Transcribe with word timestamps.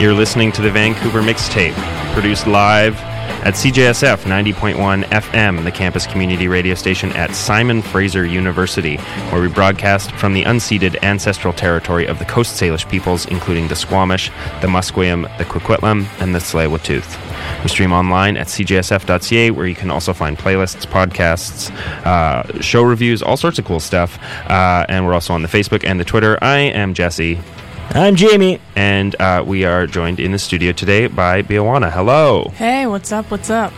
You're 0.00 0.12
listening 0.12 0.50
to 0.52 0.60
the 0.60 0.72
Vancouver 0.72 1.22
Mixtape, 1.22 1.74
produced 2.14 2.48
live 2.48 2.96
at 3.44 3.54
CJSF 3.54 4.24
90.1 4.24 5.04
FM, 5.04 5.62
the 5.62 5.70
campus 5.70 6.04
community 6.04 6.48
radio 6.48 6.74
station 6.74 7.12
at 7.12 7.32
Simon 7.32 7.80
Fraser 7.80 8.26
University, 8.26 8.96
where 9.30 9.40
we 9.40 9.48
broadcast 9.48 10.10
from 10.12 10.32
the 10.32 10.42
unceded 10.42 11.00
ancestral 11.04 11.52
territory 11.52 12.06
of 12.06 12.18
the 12.18 12.24
Coast 12.24 12.60
Salish 12.60 12.88
peoples, 12.90 13.24
including 13.26 13.68
the 13.68 13.76
Squamish, 13.76 14.30
the 14.60 14.66
Musqueam, 14.66 15.22
the 15.38 15.44
Coquitlam, 15.44 16.06
and 16.20 16.34
the 16.34 16.40
Tsleil-Waututh. 16.40 17.62
We 17.62 17.68
stream 17.68 17.92
online 17.92 18.36
at 18.36 18.48
cjsf.ca, 18.48 19.52
where 19.52 19.66
you 19.66 19.76
can 19.76 19.90
also 19.90 20.12
find 20.12 20.36
playlists, 20.36 20.86
podcasts, 20.86 21.70
uh, 22.04 22.60
show 22.60 22.82
reviews, 22.82 23.22
all 23.22 23.36
sorts 23.36 23.60
of 23.60 23.64
cool 23.64 23.80
stuff. 23.80 24.18
Uh, 24.50 24.84
and 24.88 25.06
we're 25.06 25.14
also 25.14 25.34
on 25.34 25.42
the 25.42 25.48
Facebook 25.48 25.84
and 25.84 26.00
the 26.00 26.04
Twitter. 26.04 26.36
I 26.42 26.58
am 26.58 26.94
Jesse. 26.94 27.38
I'm 27.90 28.16
Jamie. 28.16 28.60
And 28.74 29.14
uh, 29.20 29.44
we 29.46 29.64
are 29.64 29.86
joined 29.86 30.18
in 30.18 30.32
the 30.32 30.38
studio 30.38 30.72
today 30.72 31.06
by 31.06 31.42
Biawanna. 31.42 31.92
Hello. 31.92 32.50
Hey, 32.56 32.86
what's 32.86 33.12
up? 33.12 33.30
What's 33.30 33.50
up? 33.50 33.72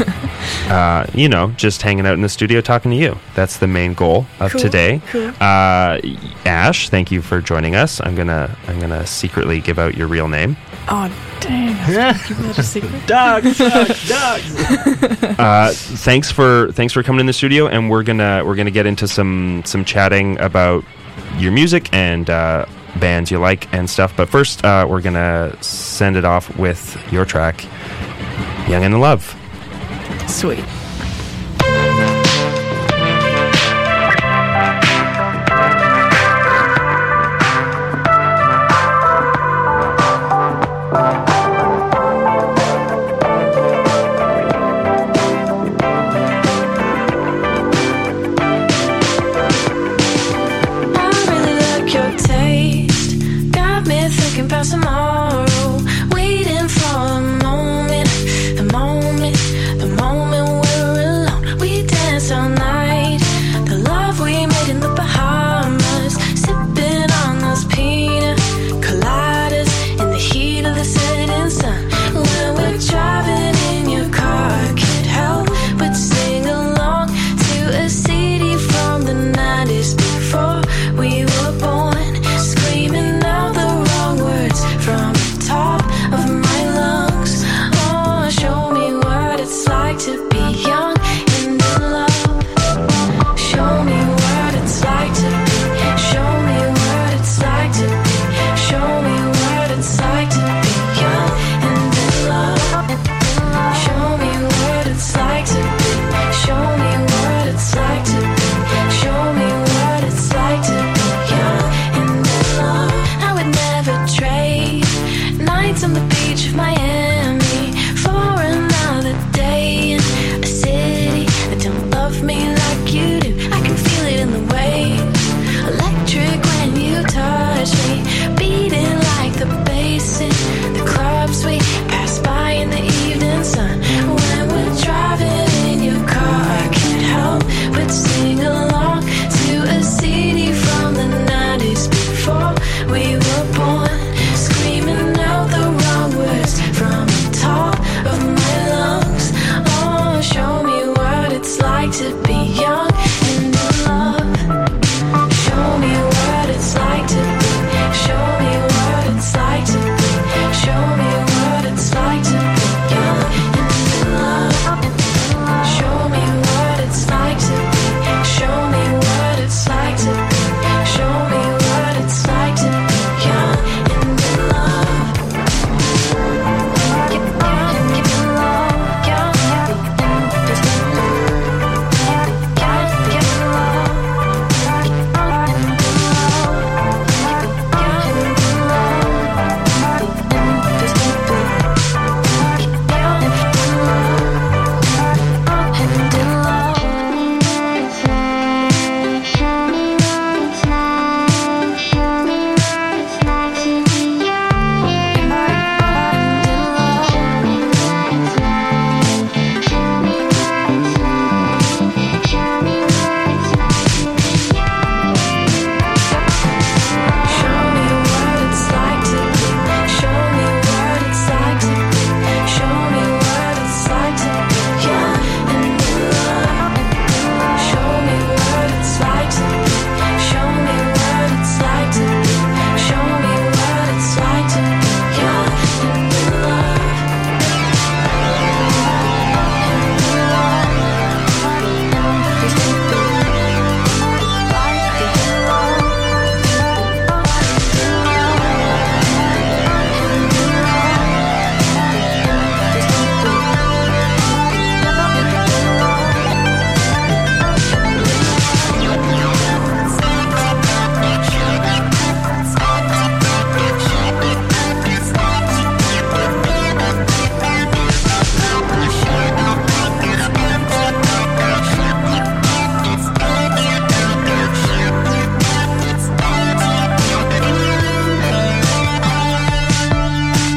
uh, 0.70 1.06
you 1.12 1.28
know, 1.28 1.48
just 1.56 1.82
hanging 1.82 2.06
out 2.06 2.14
in 2.14 2.22
the 2.22 2.28
studio 2.28 2.60
talking 2.60 2.92
to 2.92 2.96
you. 2.96 3.18
That's 3.34 3.56
the 3.56 3.66
main 3.66 3.94
goal 3.94 4.26
of 4.38 4.52
Cool, 4.52 4.60
today. 4.60 5.02
cool. 5.10 5.30
Uh, 5.40 5.98
Ash, 6.46 6.88
thank 6.88 7.10
you 7.10 7.20
for 7.20 7.40
joining 7.40 7.74
us. 7.74 8.00
I'm 8.00 8.14
gonna 8.14 8.56
I'm 8.68 8.78
gonna 8.78 9.04
secretly 9.06 9.60
give 9.60 9.78
out 9.78 9.96
your 9.96 10.06
real 10.06 10.28
name. 10.28 10.56
Oh, 10.88 11.08
dang. 11.40 11.74
Keep 12.26 12.36
that 12.36 12.58
a 12.58 12.62
secret. 12.62 13.06
Dogs, 13.06 13.58
dogs, 13.58 14.08
dogs. 14.08 15.38
Uh, 15.38 15.72
thanks 15.74 16.30
for 16.30 16.70
thanks 16.72 16.92
for 16.92 17.02
coming 17.02 17.20
in 17.20 17.26
the 17.26 17.32
studio, 17.32 17.66
and 17.66 17.90
we're 17.90 18.04
gonna 18.04 18.44
we're 18.46 18.56
gonna 18.56 18.70
get 18.70 18.86
into 18.86 19.08
some 19.08 19.62
some 19.64 19.84
chatting 19.84 20.38
about 20.38 20.84
your 21.38 21.50
music 21.52 21.92
and 21.92 22.30
uh, 22.30 22.66
bands 22.96 23.30
you 23.30 23.38
like 23.38 23.72
and 23.72 23.88
stuff. 23.88 24.14
But 24.16 24.28
first, 24.28 24.64
uh, 24.64 24.86
we're 24.88 25.00
gonna 25.00 25.56
send 25.62 26.16
it 26.16 26.24
off 26.24 26.56
with 26.56 26.96
your 27.12 27.24
track, 27.24 27.64
"Young 28.68 28.84
and 28.84 28.94
in 28.94 29.00
Love." 29.00 29.34
Sweet. 30.26 30.64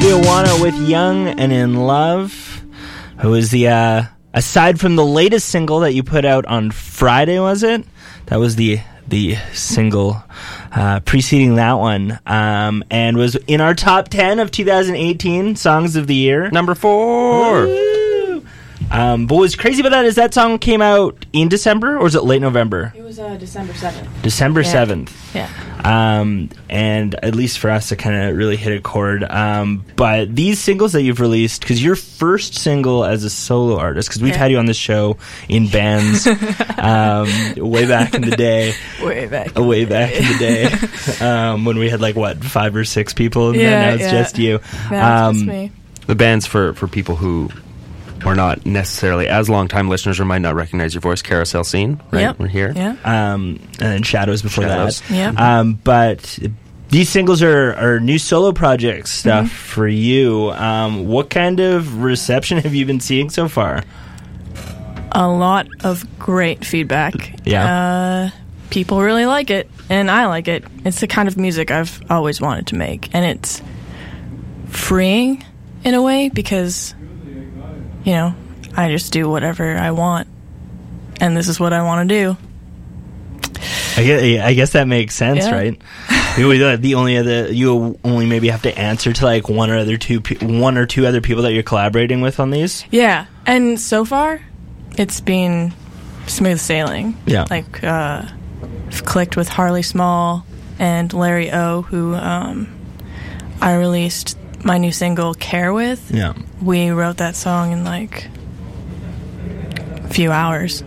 Joanna 0.06 0.62
with 0.62 0.76
Young 0.88 1.26
and 1.26 1.52
in 1.52 1.74
Love. 1.74 2.62
Who 3.18 3.30
was 3.30 3.50
the 3.50 3.66
uh 3.66 4.04
aside 4.32 4.78
from 4.78 4.94
the 4.94 5.04
latest 5.04 5.48
single 5.48 5.80
that 5.80 5.94
you 5.94 6.04
put 6.04 6.24
out 6.24 6.46
on 6.46 6.70
Friday, 6.70 7.40
was 7.40 7.64
it? 7.64 7.84
That 8.26 8.36
was 8.36 8.54
the 8.54 8.78
the 9.08 9.34
single 9.52 10.22
uh, 10.70 11.00
preceding 11.00 11.56
that 11.56 11.72
one, 11.72 12.20
um, 12.24 12.84
and 12.88 13.16
was 13.16 13.34
in 13.48 13.60
our 13.60 13.74
top 13.74 14.08
ten 14.08 14.38
of 14.38 14.52
2018 14.52 15.56
songs 15.56 15.96
of 15.96 16.06
the 16.06 16.14
year. 16.14 16.50
Number 16.50 16.76
four. 16.76 17.66
Woo! 18.90 18.96
Um, 18.96 19.26
but 19.26 19.36
what's 19.36 19.54
crazy 19.56 19.80
about 19.80 19.90
that 19.90 20.04
is 20.04 20.14
that 20.16 20.32
song 20.34 20.58
came 20.58 20.80
out 20.82 21.26
in 21.32 21.48
December, 21.48 21.96
or 21.96 22.02
was 22.04 22.14
it 22.14 22.24
late 22.24 22.40
November? 22.42 22.92
It 22.96 23.02
was 23.02 23.18
uh, 23.18 23.36
December 23.36 23.72
7th. 23.72 24.22
December 24.22 24.64
seventh. 24.64 25.34
Yeah. 25.34 25.48
um, 25.84 26.48
and 26.70 27.14
at 27.22 27.34
least 27.34 27.58
for 27.58 27.70
us, 27.70 27.92
it 27.92 27.96
kind 27.96 28.16
of 28.30 28.36
really 28.36 28.56
hit 28.56 28.76
a 28.76 28.80
chord. 28.80 29.22
Um, 29.24 29.84
but 29.96 30.34
these 30.34 30.58
singles 30.58 30.92
that 30.92 31.02
you've 31.02 31.20
released, 31.20 31.60
because 31.60 31.82
your 31.82 31.94
first 31.96 32.54
single 32.54 33.04
as 33.04 33.22
a 33.24 33.30
solo 33.30 33.76
artist, 33.78 34.08
because 34.08 34.22
we've 34.22 34.32
Yeah. 34.32 34.38
had 34.38 34.50
you 34.50 34.58
on 34.58 34.66
this 34.66 34.76
show 34.76 35.16
in 35.48 35.68
bands 35.68 36.26
um, 36.78 37.28
way 37.56 37.86
back 37.86 38.14
in 38.14 38.22
the 38.22 38.36
day, 38.36 38.74
Way 39.02 39.26
back. 39.26 39.54
way 39.56 39.84
back 39.84 40.12
in 40.14 40.24
the 40.24 40.38
day, 40.38 40.64
um, 41.26 41.64
when 41.64 41.78
we 41.78 41.88
had 41.90 42.00
like 42.00 42.16
what 42.16 42.42
five 42.42 42.74
or 42.76 42.84
six 42.84 43.12
people, 43.12 43.50
and 43.50 43.56
Yeah, 43.60 43.70
then 43.70 43.80
now 43.88 43.94
it's 43.94 44.12
yeah. 44.12 44.22
just 44.22 44.38
you. 44.38 44.60
Yeah, 44.90 45.20
it's 45.20 45.28
Um, 45.28 45.34
just 45.34 45.46
me. 45.46 45.72
The 46.06 46.14
band's 46.14 46.46
for, 46.46 46.72
for 46.74 46.86
people 46.88 47.16
who 47.16 47.50
are 48.26 48.34
not 48.34 48.66
necessarily 48.66 49.28
as 49.28 49.48
long 49.48 49.68
time 49.68 49.88
listeners 49.88 50.18
or 50.20 50.24
might 50.24 50.40
not 50.42 50.54
recognize 50.54 50.94
your 50.94 51.00
voice. 51.00 51.22
Carousel 51.22 51.64
Scene, 51.64 52.00
right? 52.10 52.20
Yep. 52.22 52.38
We're 52.38 52.46
here. 52.48 52.72
Yeah. 52.74 52.96
um, 53.04 53.58
and 53.80 53.92
then 53.92 54.02
Shadows 54.02 54.42
before 54.42 54.64
Shadows. 54.64 55.00
that. 55.02 55.10
Yeah. 55.36 55.58
Um, 55.60 55.74
but 55.74 56.38
these 56.88 57.08
singles 57.08 57.42
are, 57.42 57.74
are 57.74 58.00
new 58.00 58.18
solo 58.18 58.52
project 58.52 59.08
stuff 59.08 59.46
Mm-hmm. 59.46 59.54
for 59.54 59.88
you. 59.88 60.50
Um, 60.52 61.06
what 61.06 61.30
kind 61.30 61.60
of 61.60 62.02
reception 62.02 62.58
have 62.58 62.74
you 62.74 62.86
been 62.86 63.00
seeing 63.00 63.30
so 63.30 63.48
far? 63.48 63.82
a 65.12 65.26
lot 65.28 65.66
of 65.82 66.04
great 66.18 66.62
feedback. 66.62 67.14
Yeah. 67.46 68.30
Uh, 68.34 68.36
people 68.68 69.00
really 69.00 69.24
like 69.24 69.48
it, 69.50 69.70
and 69.88 70.10
I 70.10 70.26
like 70.26 70.46
it. 70.46 70.62
It's 70.84 71.00
the 71.00 71.06
kind 71.06 71.26
of 71.26 71.38
music 71.38 71.70
I've 71.70 72.02
always 72.10 72.38
wanted 72.38 72.66
to 72.66 72.74
make, 72.74 73.14
and 73.14 73.24
it's 73.24 73.62
freeing 74.68 75.42
in 75.84 75.94
a 75.94 76.02
way 76.02 76.28
because, 76.28 76.94
you 78.06 78.12
know, 78.12 78.34
I 78.76 78.90
just 78.90 79.12
do 79.12 79.28
whatever 79.28 79.76
I 79.76 79.90
want, 79.90 80.28
and 81.20 81.36
this 81.36 81.48
is 81.48 81.58
what 81.60 81.72
I 81.72 81.82
want 81.82 82.08
to 82.08 82.14
do. 82.14 82.36
I 83.98 84.04
guess, 84.04 84.44
I 84.44 84.54
guess 84.54 84.72
that 84.72 84.86
makes 84.86 85.14
sense, 85.14 85.44
Yeah. 85.46 85.54
right? 85.54 85.82
You 86.38 86.76
the 86.76 86.94
only 86.96 87.16
other 87.16 87.50
you 87.52 87.98
only 88.04 88.26
maybe 88.26 88.48
have 88.48 88.62
to 88.62 88.78
answer 88.78 89.12
to 89.12 89.24
like 89.24 89.48
one 89.48 89.70
or 89.70 89.78
other 89.78 89.96
two 89.96 90.20
one 90.42 90.76
or 90.76 90.84
two 90.86 91.06
other 91.06 91.20
people 91.22 91.42
that 91.44 91.52
you're 91.54 91.62
collaborating 91.62 92.20
with 92.20 92.38
on 92.38 92.50
these. 92.50 92.84
Yeah, 92.90 93.26
and 93.46 93.80
so 93.80 94.04
far, 94.04 94.40
it's 94.98 95.20
been 95.20 95.72
smooth 96.26 96.60
sailing. 96.60 97.16
Yeah. 97.26 97.46
like 97.50 97.82
uh, 97.82 98.22
I've 98.88 99.04
clicked 99.04 99.36
with 99.36 99.48
Harley 99.48 99.82
Small 99.82 100.44
and 100.78 101.12
Larry 101.14 101.50
O, 101.52 101.82
who 101.82 102.14
um, 102.14 102.68
I 103.62 103.76
released 103.76 104.36
my 104.62 104.76
new 104.76 104.92
single 104.92 105.32
"Care" 105.32 105.72
with. 105.72 106.10
Yeah. 106.12 106.34
We 106.62 106.90
wrote 106.90 107.18
that 107.18 107.36
song 107.36 107.72
in 107.72 107.84
like 107.84 108.28
a 110.04 110.08
few 110.08 110.32
hours. 110.32 110.82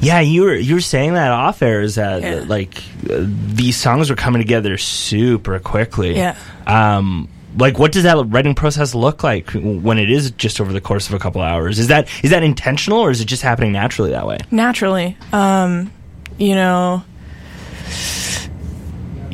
Yeah, 0.00 0.20
you 0.20 0.42
were 0.42 0.54
you 0.54 0.74
were 0.74 0.80
saying 0.80 1.14
that 1.14 1.30
off 1.30 1.62
air 1.62 1.80
is 1.82 1.96
that 1.96 2.22
Yeah. 2.22 2.44
like 2.46 2.78
uh, 3.08 3.24
these 3.26 3.76
songs 3.76 4.08
were 4.10 4.16
coming 4.16 4.40
together 4.40 4.78
super 4.78 5.58
quickly. 5.58 6.16
Yeah. 6.16 6.36
Um, 6.66 7.28
like 7.58 7.78
what 7.78 7.92
does 7.92 8.04
that 8.04 8.16
writing 8.28 8.54
process 8.54 8.94
look 8.94 9.22
like 9.24 9.50
when 9.50 9.98
it 9.98 10.10
is 10.10 10.30
just 10.32 10.60
over 10.60 10.72
the 10.72 10.80
course 10.80 11.08
of 11.08 11.14
a 11.14 11.18
couple 11.18 11.40
hours? 11.42 11.78
Is 11.78 11.88
that 11.88 12.08
is 12.24 12.30
that 12.30 12.42
intentional 12.42 13.00
or 13.00 13.10
is 13.10 13.20
it 13.20 13.26
just 13.26 13.42
happening 13.42 13.72
naturally 13.72 14.10
that 14.12 14.26
way? 14.26 14.38
naturally. 14.50 15.16
Um, 15.32 15.90
you 16.38 16.54
know, 16.54 17.02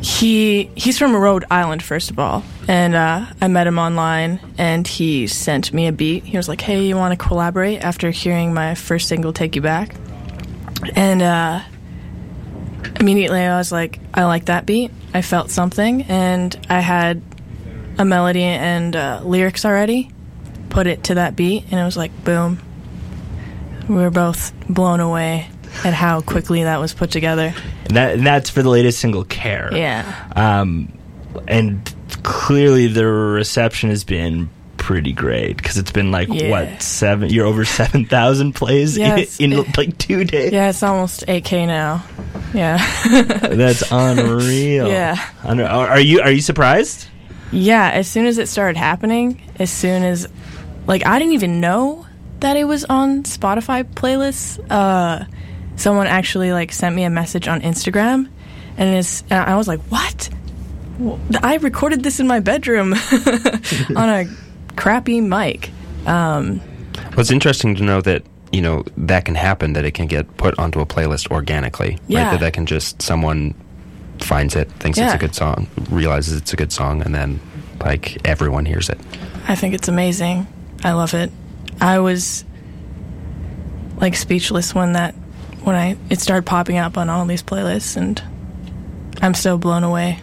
he 0.07 0.71
he's 0.75 0.97
from 0.97 1.13
Rhode 1.13 1.43
Island, 1.51 1.83
first 1.83 2.11
of 2.11 2.17
all, 2.17 2.41
and 2.67 2.95
uh, 2.95 3.25
I 3.41 3.47
met 3.49 3.67
him 3.67 3.77
online, 3.77 4.39
and 4.57 4.87
he 4.87 5.27
sent 5.27 5.73
me 5.73 5.87
a 5.87 5.91
beat. 5.91 6.23
He 6.23 6.37
was 6.37 6.47
like, 6.47 6.61
"Hey, 6.61 6.85
you 6.85 6.95
want 6.95 7.11
to 7.11 7.17
collaborate?" 7.17 7.83
After 7.83 8.09
hearing 8.09 8.53
my 8.53 8.73
first 8.73 9.09
single, 9.09 9.33
"Take 9.33 9.57
You 9.57 9.61
Back," 9.61 9.95
and 10.95 11.21
uh, 11.21 11.61
immediately 13.01 13.41
I 13.41 13.57
was 13.57 13.69
like, 13.69 13.99
"I 14.13 14.23
like 14.23 14.45
that 14.45 14.65
beat." 14.65 14.91
I 15.13 15.21
felt 15.21 15.51
something, 15.51 16.03
and 16.03 16.55
I 16.69 16.79
had 16.79 17.21
a 17.97 18.05
melody 18.05 18.43
and 18.43 18.95
uh, 18.95 19.21
lyrics 19.25 19.65
already. 19.65 20.09
Put 20.69 20.87
it 20.87 21.03
to 21.05 21.15
that 21.15 21.35
beat, 21.35 21.65
and 21.69 21.79
it 21.79 21.83
was 21.83 21.97
like, 21.97 22.11
boom, 22.23 22.59
we 23.89 23.95
were 23.95 24.11
both 24.11 24.53
blown 24.69 24.99
away 25.01 25.49
at 25.85 25.93
how 25.93 26.21
quickly 26.21 26.63
that 26.63 26.79
was 26.79 26.93
put 26.93 27.11
together. 27.11 27.53
And 27.85 27.95
that 27.97 28.15
and 28.15 28.25
that's 28.25 28.49
for 28.49 28.61
the 28.63 28.69
latest 28.69 28.99
single, 28.99 29.23
Care. 29.23 29.69
Yeah. 29.75 30.29
Um, 30.35 30.97
and 31.47 31.93
clearly 32.23 32.87
the 32.87 33.05
reception 33.05 33.89
has 33.89 34.03
been 34.03 34.49
pretty 34.77 35.11
great 35.11 35.57
because 35.57 35.77
it's 35.77 35.91
been 35.91 36.11
like 36.11 36.29
Yeah. 36.31 36.49
what 36.49 36.81
seven? 36.81 37.29
You're 37.29 37.45
over 37.45 37.65
seven 37.79 38.05
thousand 38.05 38.53
plays 38.53 38.97
Yes. 38.97 39.39
in, 39.39 39.53
in 39.53 39.65
like 39.77 39.97
two 39.97 40.23
days. 40.23 40.51
Yeah, 40.53 40.69
it's 40.69 40.81
almost 40.83 41.25
8K 41.27 41.67
now. 41.67 42.03
Yeah. 42.53 42.77
That's 43.41 43.83
unreal. 43.91 44.87
Yeah. 44.87 45.17
Are 45.43 45.99
you 45.99 46.21
are 46.21 46.31
you 46.31 46.41
surprised? 46.41 47.07
yeah, 47.51 47.89
as 47.91 48.07
soon 48.07 48.25
as 48.25 48.37
it 48.37 48.47
started 48.47 48.77
happening, 48.77 49.41
as 49.57 49.71
soon 49.71 50.03
as, 50.03 50.27
like, 50.85 51.05
I 51.05 51.17
didn't 51.17 51.33
even 51.33 51.61
know 51.61 52.05
that 52.41 52.57
it 52.57 52.65
was 52.65 52.83
on 52.85 53.23
Spotify 53.23 53.83
playlists. 53.85 54.59
Uh, 54.69 55.23
someone 55.77 56.07
actually, 56.07 56.51
like, 56.51 56.73
sent 56.73 56.95
me 56.95 57.03
a 57.03 57.09
message 57.09 57.47
on 57.47 57.61
Instagram, 57.61 58.29
and, 58.77 58.95
it's, 58.95 59.21
and 59.29 59.39
I 59.39 59.55
was 59.55 59.67
like, 59.67 59.79
what? 59.83 60.29
I 61.41 61.57
recorded 61.57 62.03
this 62.03 62.19
in 62.19 62.27
my 62.27 62.39
bedroom 62.39 62.93
on 63.95 64.09
a 64.09 64.25
crappy 64.75 65.21
mic. 65.21 65.69
Um, 66.05 66.59
well, 67.11 67.19
it's 67.19 67.31
interesting 67.31 67.75
to 67.75 67.83
know 67.83 68.01
that 68.01 68.23
you 68.51 68.61
know 68.61 68.83
that 68.97 69.25
can 69.25 69.35
happen. 69.35 69.73
That 69.73 69.85
it 69.85 69.93
can 69.93 70.07
get 70.07 70.37
put 70.37 70.57
onto 70.57 70.79
a 70.79 70.85
playlist 70.85 71.29
organically. 71.29 71.91
Right? 71.91 72.01
Yeah. 72.07 72.31
That 72.31 72.39
that 72.39 72.53
can 72.53 72.65
just 72.65 73.01
someone 73.01 73.53
finds 74.19 74.55
it, 74.55 74.71
thinks 74.73 74.97
it's 74.97 75.13
a 75.13 75.17
good 75.17 75.35
song, 75.35 75.67
realizes 75.89 76.37
it's 76.37 76.53
a 76.53 76.55
good 76.55 76.71
song, 76.71 77.01
and 77.03 77.13
then 77.13 77.39
like 77.79 78.25
everyone 78.27 78.65
hears 78.65 78.89
it. 78.89 78.97
I 79.47 79.55
think 79.55 79.73
it's 79.73 79.87
amazing. 79.87 80.47
I 80.83 80.93
love 80.93 81.13
it. 81.13 81.31
I 81.79 81.99
was 81.99 82.43
like 83.97 84.15
speechless 84.15 84.73
when 84.73 84.93
that 84.93 85.15
when 85.67 85.75
I 85.75 85.97
it 86.09 86.21
started 86.21 86.45
popping 86.45 86.77
up 86.77 86.97
on 86.97 87.09
all 87.09 87.25
these 87.25 87.43
playlists 87.43 87.97
and 87.97 88.23
I'm 89.21 89.33
still 89.33 89.57
blown 89.57 89.83
away. 89.83 90.21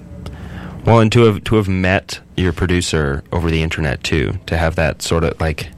Well, 0.87 1.01
and 1.01 1.13
to 1.13 1.25
have 1.25 1.45
to 1.45 1.57
have 1.57 1.69
met 1.69 2.21
your 2.37 2.53
producer 2.55 3.23
over 3.31 3.51
the 3.51 3.63
internet 3.63 4.03
too, 4.03 4.39
to 4.47 4.57
have 4.57 4.75
that 4.77 5.03
sort 5.03 5.23
of 5.23 5.39
like 5.41 5.69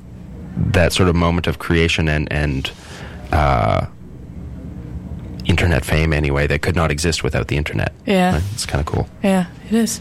that 0.57 0.93
sort 0.93 1.09
of 1.09 1.17
moment 1.17 1.49
of 1.49 1.59
creation 1.59 2.09
and 2.09 2.33
and 2.33 2.71
uh, 3.33 3.87
internet 5.45 5.85
fame 5.85 6.13
anyway 6.13 6.47
that 6.47 6.63
could 6.63 6.77
not 6.77 6.93
exist 6.93 7.25
without 7.25 7.49
the 7.49 7.57
internet. 7.57 7.93
Yeah. 8.07 8.35
Right? 8.35 8.43
It's 8.53 8.67
kind 8.67 8.81
of 8.81 8.87
cool. 8.87 9.09
Yeah, 9.25 9.47
it 9.69 9.75
is. 9.75 10.01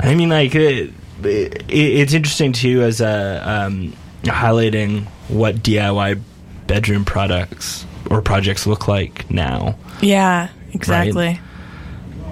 I 0.00 0.14
mean, 0.14 0.30
like 0.30 0.54
it, 0.54 0.90
it, 1.22 1.64
it's 1.68 2.14
interesting 2.14 2.54
too 2.54 2.80
as 2.82 3.02
uh, 3.02 3.42
um, 3.44 3.92
highlighting 4.22 5.04
what 5.28 5.56
DIY 5.56 6.20
bedroom 6.66 7.04
products 7.04 7.84
or 8.10 8.20
projects 8.22 8.66
look 8.66 8.88
like 8.88 9.30
now. 9.30 9.76
Yeah, 10.00 10.48
exactly. 10.72 11.40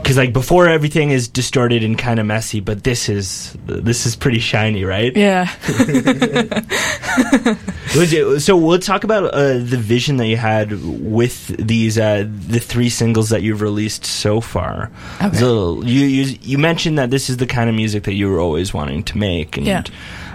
Because 0.03 0.17
like 0.17 0.33
before, 0.33 0.67
everything 0.69 1.11
is 1.13 1.29
distorted 1.29 1.85
and 1.85 1.97
kind 1.97 2.19
of 2.19 2.27
messy, 2.27 2.59
but 2.59 2.83
this 2.83 3.09
is 3.09 3.57
this 3.67 4.05
is 4.05 4.17
pretty 4.17 4.41
shiny, 4.41 4.85
right? 4.85 5.17
Yeah. 5.17 5.49
So 8.39 8.57
we'll 8.57 8.79
talk 8.79 9.05
about 9.05 9.25
uh, 9.35 9.59
the 9.59 9.77
vision 9.77 10.17
that 10.17 10.27
you 10.27 10.39
had 10.39 10.73
with 10.83 11.49
these 11.49 11.99
uh, 11.99 12.27
the 12.27 12.59
three 12.59 12.89
singles 12.89 13.29
that 13.29 13.43
you've 13.43 13.61
released 13.61 14.07
so 14.07 14.41
far. 14.41 14.91
Okay. 15.23 15.37
So 15.37 15.83
you, 15.83 16.01
you 16.07 16.39
you 16.41 16.59
mentioned 16.59 16.99
that 16.99 17.11
this 17.11 17.29
is 17.29 17.37
the 17.37 17.47
kind 17.47 17.69
of 17.69 17.77
music 17.77 18.05
that 18.05 18.15
you 18.15 18.31
were 18.31 18.41
always 18.41 18.73
wanting 18.73 19.05
to 19.05 19.19
make, 19.19 19.59
and 19.59 19.67
Yeah. 19.67 19.83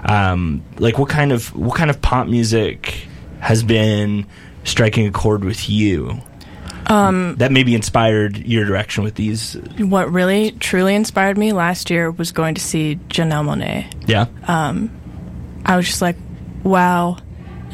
um, 0.05 0.63
like 0.77 0.99
what 0.99 1.09
kind 1.09 1.31
of 1.31 1.53
what 1.55 1.75
kind 1.75 1.89
of 1.89 1.99
pop 2.01 2.27
music 2.27 3.07
has 3.39 3.63
been 3.63 4.27
striking 4.67 5.07
a 5.07 5.11
chord 5.11 5.43
with 5.43 5.69
you? 5.69 6.21
Um, 6.87 7.35
that 7.37 7.51
maybe 7.51 7.75
inspired 7.75 8.37
your 8.37 8.63
direction 8.63 9.03
with 9.03 9.15
these. 9.15 9.55
what 9.77 10.11
really 10.11 10.51
truly 10.51 10.95
inspired 10.95 11.37
me 11.37 11.51
last 11.51 11.89
year 11.89 12.11
was 12.11 12.31
going 12.31 12.55
to 12.55 12.61
see 12.61 12.97
Janelle 13.09 13.45
Monáe. 13.45 13.91
Yeah, 14.07 14.27
I 15.65 15.75
was 15.75 15.85
just 15.85 16.01
like, 16.01 16.15
wow, 16.63 17.17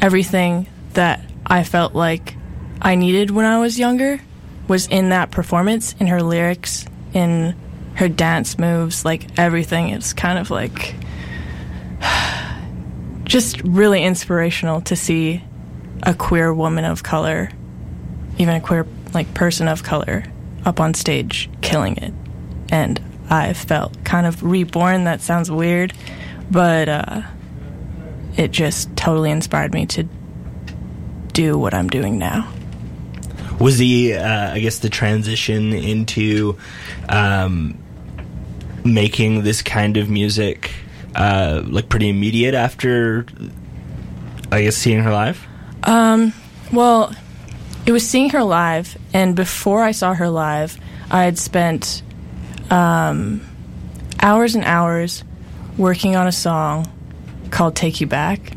everything 0.00 0.66
that 0.94 1.20
I 1.46 1.62
felt 1.62 1.94
like 1.94 2.36
I 2.82 2.96
needed 2.96 3.30
when 3.30 3.44
I 3.44 3.60
was 3.60 3.78
younger 3.78 4.20
was 4.66 4.88
in 4.88 5.10
that 5.10 5.30
performance, 5.30 5.94
in 6.00 6.08
her 6.08 6.22
lyrics, 6.22 6.86
in 7.12 7.54
her 7.94 8.08
dance 8.08 8.58
moves, 8.58 9.04
like 9.04 9.38
everything. 9.38 9.90
It's 9.90 10.12
kind 10.12 10.38
of 10.40 10.50
like 10.50 10.96
just 13.24 13.62
really 13.62 14.02
inspirational 14.02 14.80
to 14.82 14.96
see 14.96 15.44
a 16.04 16.14
queer 16.14 16.52
woman 16.52 16.84
of 16.84 17.02
color, 17.02 17.50
even 18.38 18.54
a 18.54 18.60
queer 18.60 18.86
like 19.12 19.32
person 19.34 19.68
of 19.68 19.82
color, 19.82 20.24
up 20.64 20.80
on 20.80 20.94
stage 20.94 21.50
killing 21.62 21.96
it, 21.96 22.12
and 22.70 23.02
I 23.30 23.52
felt 23.54 24.04
kind 24.04 24.26
of 24.26 24.42
reborn. 24.42 25.04
That 25.04 25.20
sounds 25.20 25.50
weird, 25.50 25.92
but 26.50 26.88
uh, 26.88 27.22
it 28.36 28.50
just 28.50 28.94
totally 28.96 29.30
inspired 29.30 29.72
me 29.72 29.86
to 29.86 30.06
do 31.32 31.58
what 31.58 31.74
I'm 31.74 31.88
doing 31.88 32.18
now. 32.18 32.52
Was 33.58 33.78
the 33.78 34.14
uh, 34.14 34.52
I 34.52 34.60
guess 34.60 34.80
the 34.80 34.90
transition 34.90 35.72
into 35.72 36.58
um, 37.08 37.78
making 38.84 39.42
this 39.42 39.62
kind 39.62 39.96
of 39.96 40.10
music 40.10 40.72
uh, 41.14 41.62
like 41.64 41.88
pretty 41.88 42.08
immediate 42.08 42.54
after 42.54 43.26
I 44.50 44.62
guess 44.62 44.76
seeing 44.76 45.02
her 45.02 45.12
live? 45.12 45.46
Well, 46.74 47.14
it 47.86 47.92
was 47.92 48.04
seeing 48.04 48.30
her 48.30 48.42
live, 48.42 48.98
and 49.12 49.36
before 49.36 49.84
I 49.84 49.92
saw 49.92 50.12
her 50.12 50.28
live, 50.28 50.76
I 51.08 51.22
had 51.22 51.38
spent 51.38 52.02
um, 52.68 53.42
hours 54.20 54.56
and 54.56 54.64
hours 54.64 55.22
working 55.78 56.16
on 56.16 56.26
a 56.26 56.32
song 56.32 56.90
called 57.50 57.76
Take 57.76 58.00
You 58.00 58.08
Back. 58.08 58.56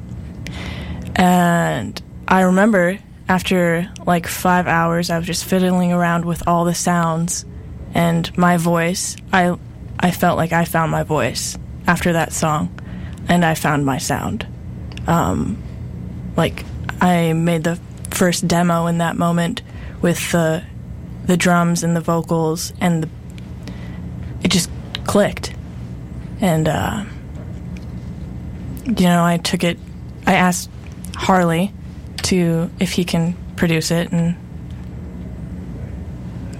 And 1.15 2.01
I 2.27 2.41
remember 2.41 2.97
after 3.29 3.91
like 4.07 4.25
five 4.25 4.65
hours, 4.65 5.11
I 5.11 5.19
was 5.19 5.27
just 5.27 5.45
fiddling 5.45 5.93
around 5.93 6.25
with 6.25 6.47
all 6.47 6.65
the 6.65 6.73
sounds 6.73 7.45
and 7.93 8.35
my 8.35 8.57
voice. 8.57 9.15
I, 9.31 9.55
I 9.99 10.09
felt 10.09 10.37
like 10.37 10.53
I 10.53 10.65
found 10.65 10.91
my 10.91 11.03
voice 11.03 11.55
after 11.85 12.13
that 12.13 12.33
song, 12.33 12.79
and 13.29 13.45
I 13.45 13.53
found 13.53 13.85
my 13.85 13.99
sound. 13.99 14.47
Um, 15.05 15.61
like 16.35 16.65
I 17.01 17.33
made 17.33 17.63
the 17.63 17.79
first 18.11 18.47
demo 18.47 18.87
in 18.87 18.97
that 18.99 19.17
moment 19.17 19.61
with 20.01 20.31
the 20.31 20.63
the 21.25 21.37
drums 21.37 21.83
and 21.83 21.95
the 21.95 22.01
vocals 22.01 22.73
and 22.79 23.03
the 23.03 23.09
it 24.43 24.49
just 24.49 24.69
clicked 25.05 25.53
and 26.39 26.67
uh, 26.67 27.03
you 28.85 29.05
know 29.05 29.23
I 29.23 29.37
took 29.37 29.63
it 29.63 29.77
I 30.25 30.35
asked 30.35 30.69
Harley 31.15 31.73
to 32.23 32.69
if 32.79 32.93
he 32.93 33.03
can 33.03 33.35
produce 33.55 33.91
it 33.91 34.11
and 34.11 34.35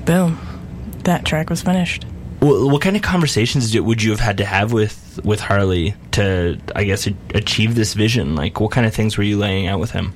boom 0.06 0.40
that 1.04 1.26
track 1.26 1.50
was 1.50 1.62
finished 1.62 2.06
What, 2.40 2.72
what 2.72 2.82
kind 2.82 2.96
of 2.96 3.02
conversations 3.02 3.78
would 3.80 4.04
you 4.04 4.12
have 4.12 4.20
had 4.20 4.38
to 4.38 4.46
have 4.46 4.74
with 4.74 5.20
with 5.24 5.40
Harley 5.40 5.96
to 6.12 6.60
I 6.76 6.84
guess 6.84 7.08
achieve 7.34 7.76
this 7.76 7.94
vision? 7.94 8.36
Like 8.36 8.60
what 8.60 8.72
kind 8.72 8.86
of 8.86 8.94
things 8.94 9.18
were 9.18 9.24
you 9.24 9.38
laying 9.38 9.68
out 9.68 9.80
with 9.80 9.92
him? 9.92 10.14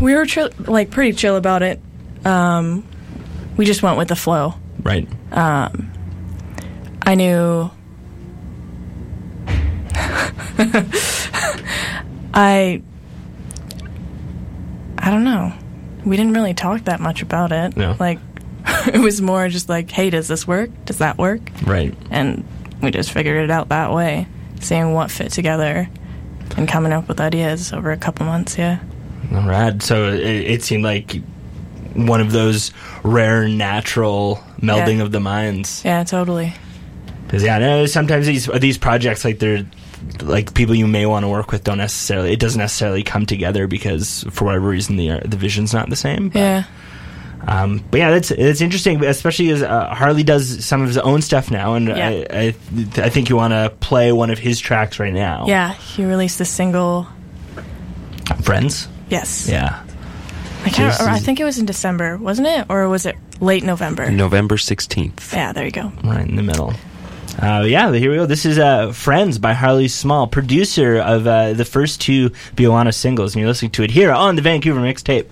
We 0.00 0.14
were 0.14 0.26
chill, 0.26 0.50
like 0.58 0.90
pretty 0.90 1.12
chill 1.12 1.36
about 1.36 1.62
it 1.62 1.80
um, 2.24 2.84
we 3.56 3.64
just 3.64 3.82
went 3.82 3.98
with 3.98 4.08
the 4.08 4.16
flow 4.16 4.54
Right. 4.86 5.08
I 7.02 7.14
knew. 7.16 7.70
I. 12.32 12.82
I 14.98 15.10
don't 15.10 15.24
know. 15.24 15.52
We 16.04 16.16
didn't 16.16 16.34
really 16.34 16.54
talk 16.54 16.84
that 16.84 17.00
much 17.00 17.22
about 17.22 17.50
it. 17.50 17.76
No. 17.76 17.96
Like, 17.98 18.20
it 18.86 19.00
was 19.00 19.20
more 19.20 19.48
just 19.48 19.68
like, 19.68 19.90
hey, 19.90 20.10
does 20.10 20.28
this 20.28 20.46
work? 20.46 20.70
Does 20.84 20.98
that 20.98 21.18
work? 21.18 21.40
Right. 21.64 21.92
And 22.12 22.44
we 22.80 22.92
just 22.92 23.10
figured 23.10 23.42
it 23.42 23.50
out 23.50 23.70
that 23.70 23.92
way, 23.92 24.28
seeing 24.60 24.92
what 24.92 25.10
fit 25.10 25.32
together 25.32 25.88
and 26.56 26.68
coming 26.68 26.92
up 26.92 27.08
with 27.08 27.20
ideas 27.20 27.72
over 27.72 27.90
a 27.90 27.96
couple 27.96 28.24
months, 28.26 28.56
yeah. 28.56 28.78
Rad. 29.30 29.82
So 29.82 30.08
it, 30.12 30.20
it 30.20 30.62
seemed 30.62 30.84
like 30.84 31.20
one 31.94 32.20
of 32.20 32.32
those 32.32 32.72
rare 33.02 33.48
natural 33.48 34.36
melding 34.60 34.98
Yeah. 34.98 35.02
of 35.02 35.12
the 35.12 35.20
minds. 35.20 35.82
Yeah, 35.84 36.04
totally. 36.04 36.54
Because 37.26 37.42
yeah, 37.42 37.56
I 37.56 37.58
know 37.58 37.86
sometimes 37.86 38.26
these 38.26 38.46
these 38.46 38.78
projects 38.78 39.24
like 39.24 39.38
they're 39.38 39.64
like 40.22 40.54
people 40.54 40.74
you 40.74 40.86
may 40.86 41.06
want 41.06 41.24
to 41.24 41.28
work 41.28 41.50
with 41.50 41.64
don't 41.64 41.78
necessarily 41.78 42.32
it 42.32 42.38
doesn't 42.38 42.60
necessarily 42.60 43.02
come 43.02 43.26
together 43.26 43.66
because 43.66 44.24
for 44.30 44.44
whatever 44.44 44.68
reason 44.68 44.96
the 44.96 45.10
uh, 45.10 45.20
the 45.24 45.36
vision's 45.36 45.72
not 45.74 45.88
the 45.90 45.96
same. 45.96 46.28
But, 46.28 46.38
Yeah. 46.38 46.64
Um, 47.48 47.84
but 47.90 47.98
yeah, 47.98 48.10
that's 48.10 48.30
it's 48.32 48.60
interesting, 48.60 49.04
especially 49.04 49.50
as 49.50 49.62
uh, 49.62 49.94
Harley 49.94 50.22
does 50.24 50.64
some 50.64 50.80
of 50.82 50.88
his 50.88 50.98
own 50.98 51.22
stuff 51.22 51.50
now, 51.50 51.74
and 51.74 51.88
Yeah. 51.88 52.08
I, 52.08 52.26
I 52.30 52.54
I 53.02 53.08
think 53.08 53.28
you 53.28 53.36
want 53.36 53.52
to 53.52 53.72
play 53.80 54.10
one 54.12 54.30
of 54.30 54.38
his 54.38 54.58
tracks 54.60 54.98
right 54.98 55.12
now. 55.12 55.44
Yeah, 55.46 55.72
he 55.74 56.04
released 56.04 56.40
a 56.40 56.44
single. 56.44 57.06
friends. 58.42 58.88
Yes. 59.08 59.48
Yeah. 59.48 59.82
I 60.64 60.70
can't. 60.70 61.00
Or 61.00 61.08
I 61.08 61.18
think 61.18 61.38
it 61.38 61.44
was 61.44 61.58
in 61.58 61.66
December, 61.66 62.16
wasn't 62.16 62.48
it, 62.48 62.66
or 62.68 62.88
was 62.88 63.06
it 63.06 63.16
late 63.40 63.62
November? 63.62 64.10
November 64.10 64.56
16th. 64.56 65.32
Yeah, 65.32 65.52
there 65.52 65.64
you 65.64 65.70
go. 65.70 65.92
right 66.02 66.26
in 66.26 66.34
the 66.36 66.42
middle. 66.42 66.72
Uh, 67.40 67.64
yeah, 67.66 67.92
here 67.92 68.10
we 68.10 68.16
go. 68.16 68.26
This 68.26 68.46
is 68.46 68.58
uh, 68.58 68.92
Friends 68.92 69.38
by 69.38 69.52
Harley 69.52 69.88
Small, 69.88 70.26
producer 70.26 70.96
of 70.98 71.26
uh, 71.26 71.52
the 71.52 71.66
first 71.66 72.00
two 72.00 72.30
Biawanna 72.56 72.94
singles, 72.94 73.34
and 73.34 73.40
you're 73.40 73.48
listening 73.48 73.72
to 73.72 73.82
it 73.82 73.90
here 73.90 74.10
on 74.10 74.36
the 74.36 74.42
Vancouver 74.42 74.80
Mixtape. 74.80 75.26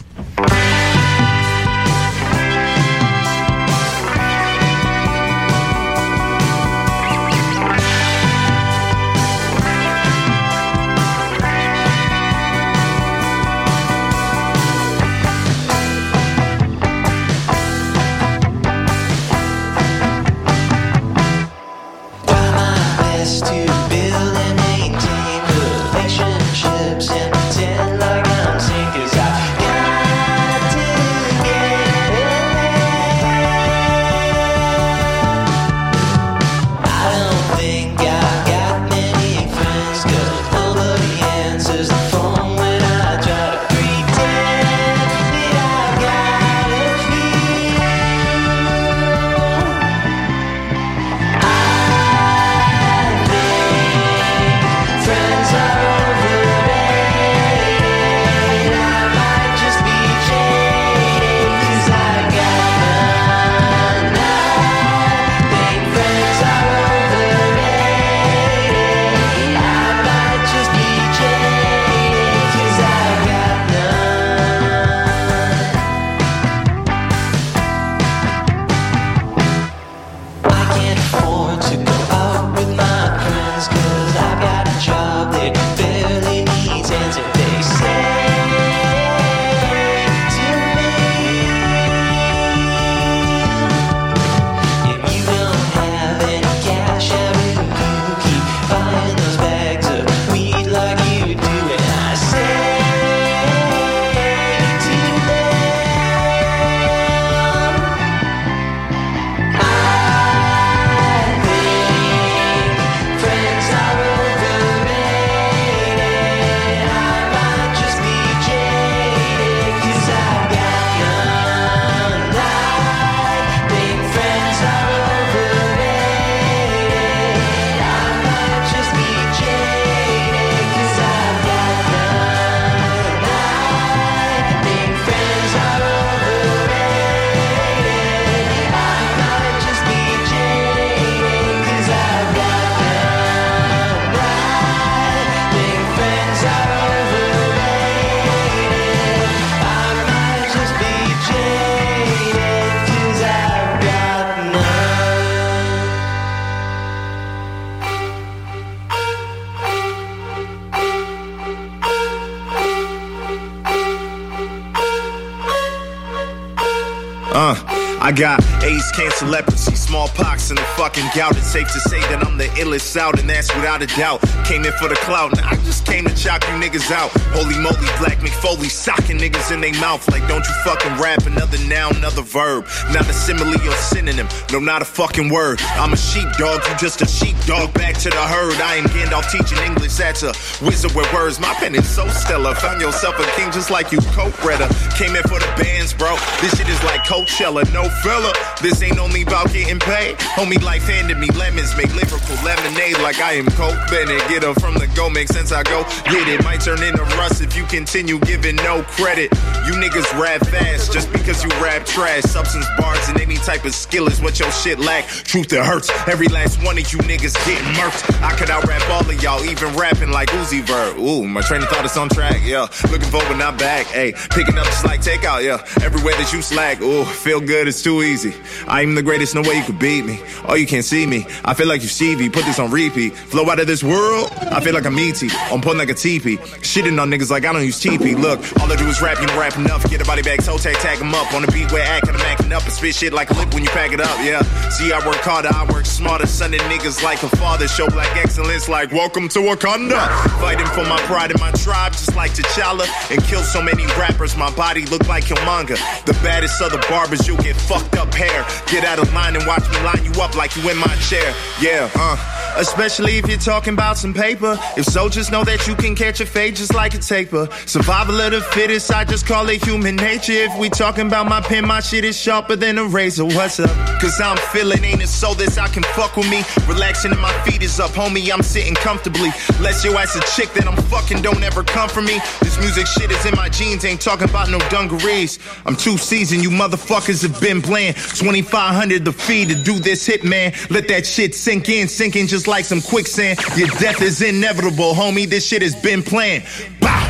Uh, 167.35 167.74
I 168.05 168.13
got 168.13 168.45
AIDS, 168.63 168.93
cancer, 168.93 169.25
leprosy, 169.25 169.75
smallpox, 169.75 170.51
and 170.51 170.59
the 170.59 170.63
fucking 170.77 171.09
gout. 171.17 171.39
It's 171.39 171.47
safe 171.47 171.73
to 171.73 171.81
say 171.81 172.01
that 172.13 172.23
I'm 172.23 172.37
the 172.37 172.45
illest 172.61 172.95
out, 172.99 173.19
and 173.19 173.27
that's 173.31 173.49
without 173.55 173.81
a 173.81 173.87
doubt. 173.97 174.21
Came 174.45 174.67
in 174.67 174.73
for 174.73 174.89
the 174.89 174.95
clout, 175.09 175.35
now 175.35 175.49
I 175.49 175.57
just 175.65 175.87
came 175.87 176.05
to 176.05 176.15
chop 176.15 176.43
you 176.45 176.53
niggas 176.61 176.91
out. 176.93 177.09
Holy 177.33 177.57
moly, 177.57 177.89
Black 177.97 178.21
McFoley 178.21 178.69
socking 178.69 179.17
niggas 179.17 179.51
in 179.55 179.63
their 179.63 179.73
mouth 179.81 180.07
like, 180.13 180.21
don't 180.29 180.45
you 180.45 180.55
fucking 180.69 181.01
rap 181.01 181.25
another 181.25 181.57
noun, 181.65 181.97
another 181.97 182.21
verb. 182.21 182.69
Not 182.93 183.09
a 183.09 183.15
simile 183.15 183.57
or 183.57 183.77
synonym, 183.81 184.29
no, 184.53 184.59
not 184.59 184.83
a 184.83 184.85
fucking 184.85 185.31
word. 185.33 185.63
I'm 185.81 185.95
a 185.95 185.97
sheepdog, 185.97 186.61
you 186.69 186.77
just 186.77 187.01
a 187.01 187.07
sheepdog. 187.07 187.73
Back 187.73 187.97
to 188.05 188.11
the 188.11 188.21
herd. 188.21 188.61
I 188.61 188.75
am 188.77 188.85
Gandalf 188.93 189.33
teaching 189.33 189.65
English. 189.65 189.97
That's 189.97 190.23
a 190.23 190.37
wizard 190.61 190.93
with 190.95 191.11
words. 191.15 191.41
My 191.41 191.55
pen 191.55 191.75
is 191.75 191.89
so 191.89 192.07
stellar. 192.09 192.55
Found 192.57 192.83
yourself 192.83 193.19
a 193.19 193.25
king 193.41 193.51
just 193.51 193.71
like 193.71 193.93
you, 193.93 193.99
coke 194.13 194.45
redder. 194.45 194.69
Came 194.93 195.17
in 195.17 195.23
for 195.23 195.41
the 195.41 195.49
bands, 195.57 195.95
bro. 195.95 196.17
This 196.43 196.53
shit 196.59 196.69
is 196.69 196.83
like 196.85 197.01
Coachella, 197.09 197.65
no 197.73 197.89
filler. 198.03 198.33
This 198.63 198.83
ain't 198.83 198.99
only 198.99 199.23
about 199.23 199.53
getting 199.53 199.79
paid. 199.79 200.17
Homie, 200.37 200.63
life 200.63 200.85
handed 200.85 201.19
me 201.19 201.29
lemons, 201.39 201.77
make 201.77 201.95
lyrical 201.95 202.37
lemonade 202.45 202.99
like 203.01 203.21
I 203.21 203.35
am 203.35 203.47
Cole 203.53 203.75
Bennett. 203.91 204.23
Get 204.29 204.45
up 204.45 204.61
from 204.61 204.75
the 204.75 204.87
go, 204.95 205.11
make 205.11 205.29
sense. 205.29 205.53
I 205.53 205.63
go 205.63 205.85
get 206.05 206.29
it. 206.29 206.43
Might 206.45 206.61
turn 206.61 206.83
into 206.83 207.03
rust 207.17 207.43
if 207.43 207.57
you 207.57 207.65
continue 207.65 208.19
giving 208.21 208.57
no 208.57 208.83
credit. 208.83 209.33
You 209.67 209.73
niggas 209.73 210.11
rap 210.19 210.41
fast 210.47 210.93
just 210.93 211.13
because 211.13 211.43
you 211.45 211.51
rap 211.63 211.87
trash. 211.87 212.23
Substance 212.25 212.67
bars 212.79 213.09
and 213.09 213.21
any 213.21 213.37
type 213.37 213.65
of 213.65 213.75
skill 213.75 214.09
is 214.09 214.21
what 214.21 214.39
your 214.39 214.51
shit 214.53 214.79
lack. 214.79 215.07
Truth 215.07 215.49
that 215.49 215.65
hurts. 215.65 215.91
Every 216.09 216.29
last 216.29 216.63
one 216.63 216.79
of 216.79 216.93
you 216.93 216.99
niggas 217.01 217.35
getting 217.47 217.69
murked. 217.75 218.23
I 218.23 218.35
could 218.37 218.51
out 218.51 218.65
rap 218.65 218.83
all 218.91 219.09
of 219.09 219.23
y'all, 219.23 219.45
even 219.45 219.75
rapping 219.77 220.11
like 220.11 220.29
Uzi 220.31 220.63
Vert. 220.63 220.99
Ooh, 220.99 221.27
my 221.27 221.41
train 221.43 221.63
of 221.63 221.69
thought 221.69 221.85
is 221.85 221.97
on 221.97 222.09
track, 222.09 222.41
yeah. 222.45 222.69
Looking 222.91 223.09
forward, 223.09 223.37
not 223.37 223.59
back, 223.59 223.87
hey. 223.87 224.13
Picking 224.31 224.57
up 224.59 224.65
just 224.67 224.85
like 224.85 225.01
takeout, 225.01 225.45
yeah. 225.45 225.65
Everywhere 225.85 226.15
that 226.15 226.33
you 226.33 226.43
slack, 226.43 226.81
ooh, 226.81 227.05
feel 227.05 227.41
good, 227.41 227.69
it's 227.69 227.79
too 227.85 228.03
easy. 228.03 228.35
I'm 228.67 228.95
the 228.95 229.03
greatest, 229.03 229.35
no 229.35 229.43
way 229.43 229.59
you 229.59 229.63
could 229.63 229.79
beat 229.79 230.05
me. 230.05 230.19
Oh, 230.49 230.55
you 230.55 230.67
can't 230.67 230.85
see 230.85 231.07
me. 231.07 231.27
I 231.45 231.55
feel 231.55 231.69
like 231.69 231.83
you 231.83 231.89
Stevie, 231.89 232.31
put 232.31 232.45
this 232.47 232.59
on 232.59 232.71
repeat. 232.71 233.15
Flow 233.15 233.49
out 233.51 233.61
of 233.61 233.67
this 233.67 233.85
world, 233.85 234.33
I 234.51 234.61
feel 234.61 234.73
like 234.73 234.87
I'm 234.87 234.99
E.T. 234.99 235.31
I'm 235.53 235.61
pulling 235.61 235.79
like 235.79 235.91
a 235.91 235.95
teepee. 235.95 236.39
Shitting 236.65 237.01
on 237.01 237.11
niggas 237.11 237.31
like 237.31 237.45
I 237.45 237.53
don't 237.53 237.63
use 237.63 237.81
TP. 237.81 238.19
Look, 238.19 238.41
all 238.61 238.73
I 238.73 238.77
do 238.77 238.87
is 238.89 239.03
rap, 239.03 239.21
you 239.21 239.27
know 239.27 239.39
rap 239.39 239.57
enough. 239.57 239.89
Get 239.91 240.01
a 240.01 240.05
body 240.05 240.23
back, 240.23 240.43
toe 240.43 240.57
tag, 240.57 240.99
them 240.99 241.15
up. 241.15 241.33
On 241.35 241.43
the 241.43 241.53
beat 241.53 241.71
where 241.71 241.85
acting, 241.85 242.15
I'm 242.15 242.23
acting 242.23 242.53
up 242.53 242.63
and 242.65 242.73
spit 242.73 242.95
shit 242.95 243.13
like 243.13 243.31
a 243.31 243.35
lip 243.35 243.53
when 243.53 243.63
you 243.63 243.71
pack 243.71 243.93
it 243.93 244.01
up, 244.01 244.17
yeah. 244.25 244.43
See, 244.71 244.93
I 244.93 245.07
work 245.07 245.21
harder, 245.21 245.51
I 245.53 245.71
work 245.71 245.85
smarter. 245.85 246.25
Of 246.25 246.31
niggas 246.31 247.03
like 247.03 247.23
a 247.23 247.29
father. 247.37 247.69
Show 247.69 247.89
black 247.89 248.17
excellence 248.17 248.69
like 248.69 248.93
welcome 248.93 249.29
to 249.29 249.41
Wakanda. 249.41 250.09
Fighting 250.41 250.67
for 250.67 250.85
my 250.89 250.99
pride 251.03 251.31
and 251.31 251.41
my 251.41 251.51
tribe, 251.53 251.93
just 251.93 252.15
like 252.17 252.33
T'Challa. 252.33 252.87
And 253.11 253.23
kill 253.25 253.43
so 253.43 253.61
many 253.61 253.85
rappers, 253.99 254.37
my 254.37 254.51
body 254.55 254.87
look 254.87 255.07
like 255.07 255.25
Killmonger. 255.25 255.77
The 256.07 256.13
baddest 256.23 256.63
of 256.63 256.73
the 256.73 256.85
barbers, 256.89 257.27
you'll 257.27 257.39
get 257.39 257.57
fucked 257.57 257.74
up 257.75 258.15
hair. 258.15 258.45
Get 258.71 258.85
out 258.85 258.99
of 258.99 259.13
line 259.13 259.37
and 259.37 259.47
watch 259.47 259.69
me 259.71 259.79
line 259.83 260.05
you 260.05 260.13
up 260.21 260.35
like 260.37 260.57
you 260.57 260.69
in 260.71 260.79
my 260.79 260.95
chair. 260.97 261.35
Yeah, 261.61 261.91
uh. 261.95 262.44
Especially 262.57 263.19
if 263.19 263.27
you're 263.29 263.37
talking 263.37 263.75
about 263.75 263.99
some 263.99 264.15
paper. 264.15 264.57
If 264.77 264.85
so, 264.87 265.09
just 265.09 265.33
know 265.33 265.43
that 265.45 265.67
you 265.67 265.75
can 265.75 265.97
catch 265.97 266.21
a 266.21 266.27
fade 266.27 266.55
just 266.55 266.73
like 266.73 266.95
a 266.95 266.99
taper. 266.99 267.49
Survival 267.67 268.21
of 268.21 268.31
the 268.31 268.41
fittest, 268.41 268.93
I 268.93 269.05
just 269.05 269.27
call 269.27 269.49
it 269.49 269.65
human 269.65 269.97
nature. 269.97 270.33
If 270.33 270.57
we 270.59 270.71
talking 270.71 271.09
about 271.09 271.29
my 271.29 271.41
pen, 271.41 271.67
my 271.67 271.81
shit 271.81 272.05
is 272.05 272.17
sharper 272.17 272.55
than 272.55 272.79
a 272.79 272.85
razor. 272.85 273.25
What's 273.25 273.59
up? 273.59 273.71
Cause 274.01 274.21
I'm 274.21 274.37
feeling 274.53 274.85
ain't 274.85 275.03
it 275.03 275.09
so 275.09 275.35
this 275.35 275.59
I 275.59 275.67
can 275.69 275.83
fuck 275.83 276.17
with 276.17 276.31
me. 276.31 276.43
Relaxing 276.69 277.11
and 277.11 277.21
my 277.21 277.33
feet 277.43 277.63
is 277.63 277.81
up, 277.81 277.91
homie. 277.91 278.33
I'm 278.33 278.43
sitting 278.43 278.75
comfortably. 278.75 279.31
Less 279.61 279.85
your 279.85 279.97
ass 279.97 280.15
a 280.15 280.21
chick 280.41 280.53
that 280.55 280.69
I'm 280.69 280.77
fucking, 280.85 281.23
don't 281.23 281.43
ever 281.43 281.65
come 281.65 281.89
for 281.89 282.03
me. 282.03 282.21
This 282.41 282.59
music 282.59 282.87
shit 282.87 283.11
is 283.11 283.27
in 283.27 283.35
my 283.35 283.49
jeans, 283.49 283.85
ain't 283.85 284.01
talking 284.01 284.29
about 284.29 284.51
no 284.51 284.59
dungarees. 284.69 285.39
I'm 285.67 285.77
too 285.77 285.99
seasoned, 285.99 286.43
you 286.43 286.51
motherfuckers 286.51 287.23
have 287.23 287.41
been 287.41 287.61
bland. 287.61 287.97
2500 287.97 289.05
the 289.05 289.13
fee 289.13 289.45
to 289.47 289.55
do 289.55 289.79
this 289.79 290.07
hit, 290.07 290.23
man. 290.23 290.53
Let 290.71 290.87
that 290.89 291.05
shit 291.05 291.35
sink 291.35 291.69
in, 291.69 291.89
sinking 291.89 292.29
just 292.29 292.44
like 292.47 292.65
some 292.65 292.81
quicksand. 292.83 293.39
Your 293.57 293.69
death 293.69 294.03
is 294.03 294.23
inevitable, 294.23 294.95
homie. 294.95 295.29
This 295.29 295.47
shit 295.47 295.63
has 295.63 295.75
been 295.75 296.03
planned. 296.03 296.45
Bow! 296.81 297.01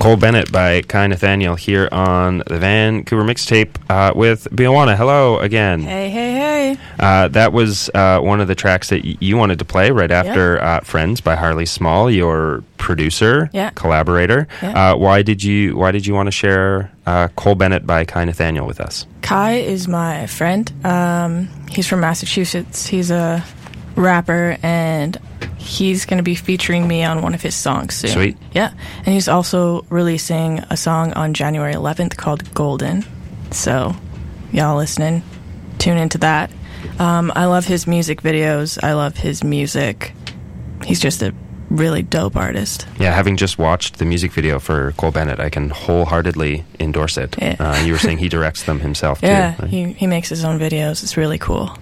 Cole 0.00 0.16
Bennett 0.16 0.50
by 0.50 0.80
KyE 0.80 1.10
Nathaniel 1.10 1.56
here 1.56 1.86
on 1.92 2.38
the 2.46 2.58
Vancouver 2.58 3.22
mixtape 3.22 3.68
uh, 3.90 4.14
with 4.16 4.48
Biawanna. 4.50 4.96
Hello 4.96 5.38
again. 5.40 5.82
Hey, 5.82 6.08
hey, 6.08 6.32
hey. 6.32 6.76
Uh, 6.98 7.28
that 7.28 7.52
was 7.52 7.90
uh, 7.94 8.18
one 8.20 8.40
of 8.40 8.48
the 8.48 8.54
tracks 8.54 8.88
that 8.88 9.04
y- 9.04 9.18
you 9.20 9.36
wanted 9.36 9.58
to 9.58 9.66
play 9.66 9.90
right 9.90 10.10
after 10.10 10.58
uh, 10.62 10.80
"Friends" 10.80 11.20
by 11.20 11.36
Harley 11.36 11.66
Small, 11.66 12.10
your 12.10 12.64
producer, 12.78 13.50
Yeah. 13.52 13.70
collaborator. 13.74 14.48
Yeah. 14.62 14.92
Uh, 14.92 14.96
why 14.96 15.20
did 15.20 15.44
you 15.44 15.76
Why 15.76 15.90
did 15.90 16.06
you 16.06 16.14
want 16.14 16.28
to 16.28 16.32
share 16.32 16.90
uh, 17.04 17.28
Cole 17.36 17.54
Bennett 17.54 17.86
by 17.86 18.06
KyE 18.06 18.24
Nathaniel 18.24 18.66
with 18.66 18.80
us? 18.80 19.06
KyE 19.20 19.62
is 19.64 19.86
my 19.86 20.26
friend. 20.28 20.72
Um, 20.82 21.50
he's 21.70 21.86
from 21.86 22.00
Massachusetts. 22.00 22.86
He's 22.86 23.10
a 23.10 23.44
rapper, 23.96 24.58
and 24.62 25.18
he's 25.56 26.06
going 26.06 26.18
to 26.18 26.22
be 26.24 26.34
featuring 26.34 26.86
me 26.86 27.04
on 27.04 27.22
one 27.22 27.34
of 27.34 27.42
his 27.42 27.54
songs 27.54 27.94
soon. 27.94 28.10
Sweet. 28.10 28.36
Yeah, 28.52 28.72
and 28.98 29.08
he's 29.08 29.28
also 29.28 29.82
releasing 29.88 30.58
a 30.70 30.76
song 30.76 31.12
on 31.14 31.34
January 31.34 31.74
11th 31.74 32.16
called 32.16 32.52
Golden. 32.54 33.04
So, 33.50 33.94
y'all 34.52 34.76
listening, 34.76 35.22
tune 35.78 35.98
into 35.98 36.18
that. 36.18 36.50
Um, 36.98 37.32
I 37.34 37.46
love 37.46 37.66
his 37.66 37.86
music 37.86 38.22
videos. 38.22 38.82
I 38.82 38.94
love 38.94 39.16
his 39.16 39.44
music. 39.44 40.14
He's 40.84 41.00
just 41.00 41.22
a 41.22 41.34
really 41.70 42.02
dope 42.02 42.36
artist. 42.36 42.86
Yeah, 42.98 43.12
having 43.12 43.36
just 43.36 43.58
watched 43.58 43.98
the 43.98 44.04
music 44.04 44.32
video 44.32 44.58
for 44.58 44.92
Cole 44.92 45.10
Bennett, 45.12 45.40
I 45.40 45.48
can 45.48 45.70
wholeheartedly 45.70 46.64
endorse 46.78 47.16
it. 47.16 47.36
Yeah. 47.40 47.56
Uh, 47.58 47.82
you 47.84 47.92
were 47.92 47.98
saying 47.98 48.18
he 48.18 48.28
directs 48.28 48.64
them 48.64 48.80
himself 48.80 49.20
Yeah, 49.22 49.54
too. 49.54 49.62
right? 49.62 49.70
he, 49.70 49.92
he 49.92 50.06
makes 50.06 50.28
his 50.28 50.44
own 50.44 50.58
videos. 50.58 51.02
It's 51.02 51.16
really 51.16 51.38
cool. 51.38 51.76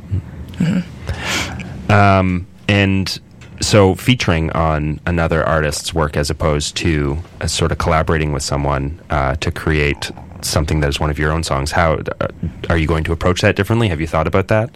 Um, 1.89 2.47
and 2.69 3.19
so 3.61 3.95
featuring 3.95 4.51
on 4.53 5.01
another 5.07 5.43
artist's 5.45 5.95
work 5.95 6.17
as 6.17 6.31
opposed 6.31 6.77
to 6.77 7.19
uh, 7.41 7.47
sort 7.47 7.73
of 7.73 7.79
collaborating 7.79 8.33
with 8.33 8.43
someone 8.43 9.01
uh, 9.11 9.37
to 9.37 9.51
create 9.51 10.11
something 10.43 10.81
that 10.81 10.89
is 10.89 11.01
one 11.01 11.11
of 11.11 11.19
your 11.19 11.33
own 11.33 11.43
songs. 11.43 11.73
How 11.73 11.95
uh, 12.21 12.29
are 12.69 12.77
you 12.77 12.87
going 12.87 13.05
to 13.05 13.13
approach 13.13 13.41
that 13.41 13.57
differently? 13.57 13.89
Have 13.89 14.01
you 14.01 14.07
thought 14.07 14.27
about 14.27 14.49
that? 14.49 14.71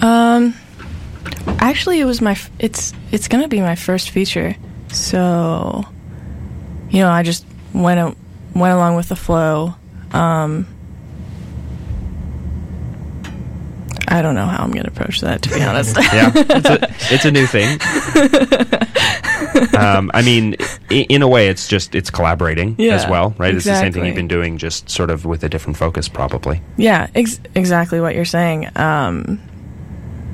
Um, 0.00 0.54
actually, 1.58 2.00
it 2.00 2.04
was 2.04 2.20
my. 2.20 2.32
f- 2.32 2.50
It's 2.58 2.92
it's 3.10 3.28
gonna 3.28 3.48
be 3.48 3.60
my 3.60 3.74
first 3.74 4.10
feature, 4.10 4.56
so 4.92 5.84
you 6.90 7.00
know, 7.00 7.10
I 7.10 7.22
just 7.22 7.44
went 7.72 7.98
a, 8.00 8.14
went 8.58 8.74
along 8.74 8.96
with 8.96 9.08
the 9.08 9.16
flow. 9.16 9.74
Um, 10.12 10.66
I 14.08 14.20
don't 14.20 14.34
know 14.34 14.44
how 14.46 14.62
I'm 14.62 14.72
gonna 14.72 14.88
approach 14.88 15.20
that, 15.22 15.40
to 15.42 15.48
be 15.54 15.62
honest. 15.62 15.96
Yeah, 15.96 16.32
it's 16.34 16.68
a, 16.68 17.14
it's 17.14 17.24
a 17.24 17.30
new 17.30 17.46
thing. 17.46 17.78
um, 19.78 20.10
I 20.12 20.20
mean, 20.22 20.56
i- 20.90 21.06
in 21.08 21.22
a 21.22 21.28
way, 21.28 21.48
it's 21.48 21.66
just 21.66 21.94
it's 21.94 22.10
collaborating 22.10 22.74
Yeah, 22.78 22.94
as 22.94 23.06
well, 23.08 23.34
right? 23.38 23.54
It's 23.54 23.64
the 23.64 23.74
same 23.76 23.92
thing 23.92 24.04
you've 24.04 24.14
been 24.16 24.28
doing, 24.28 24.58
just 24.58 24.90
sort 24.90 25.10
of 25.10 25.24
with 25.24 25.44
a 25.44 25.48
different 25.48 25.78
focus, 25.78 26.08
probably. 26.08 26.60
yeah, 26.76 27.06
ex- 27.14 27.40
exactly 27.54 28.00
what 28.00 28.14
you're 28.14 28.24
saying. 28.26 28.68
Um, 28.76 29.40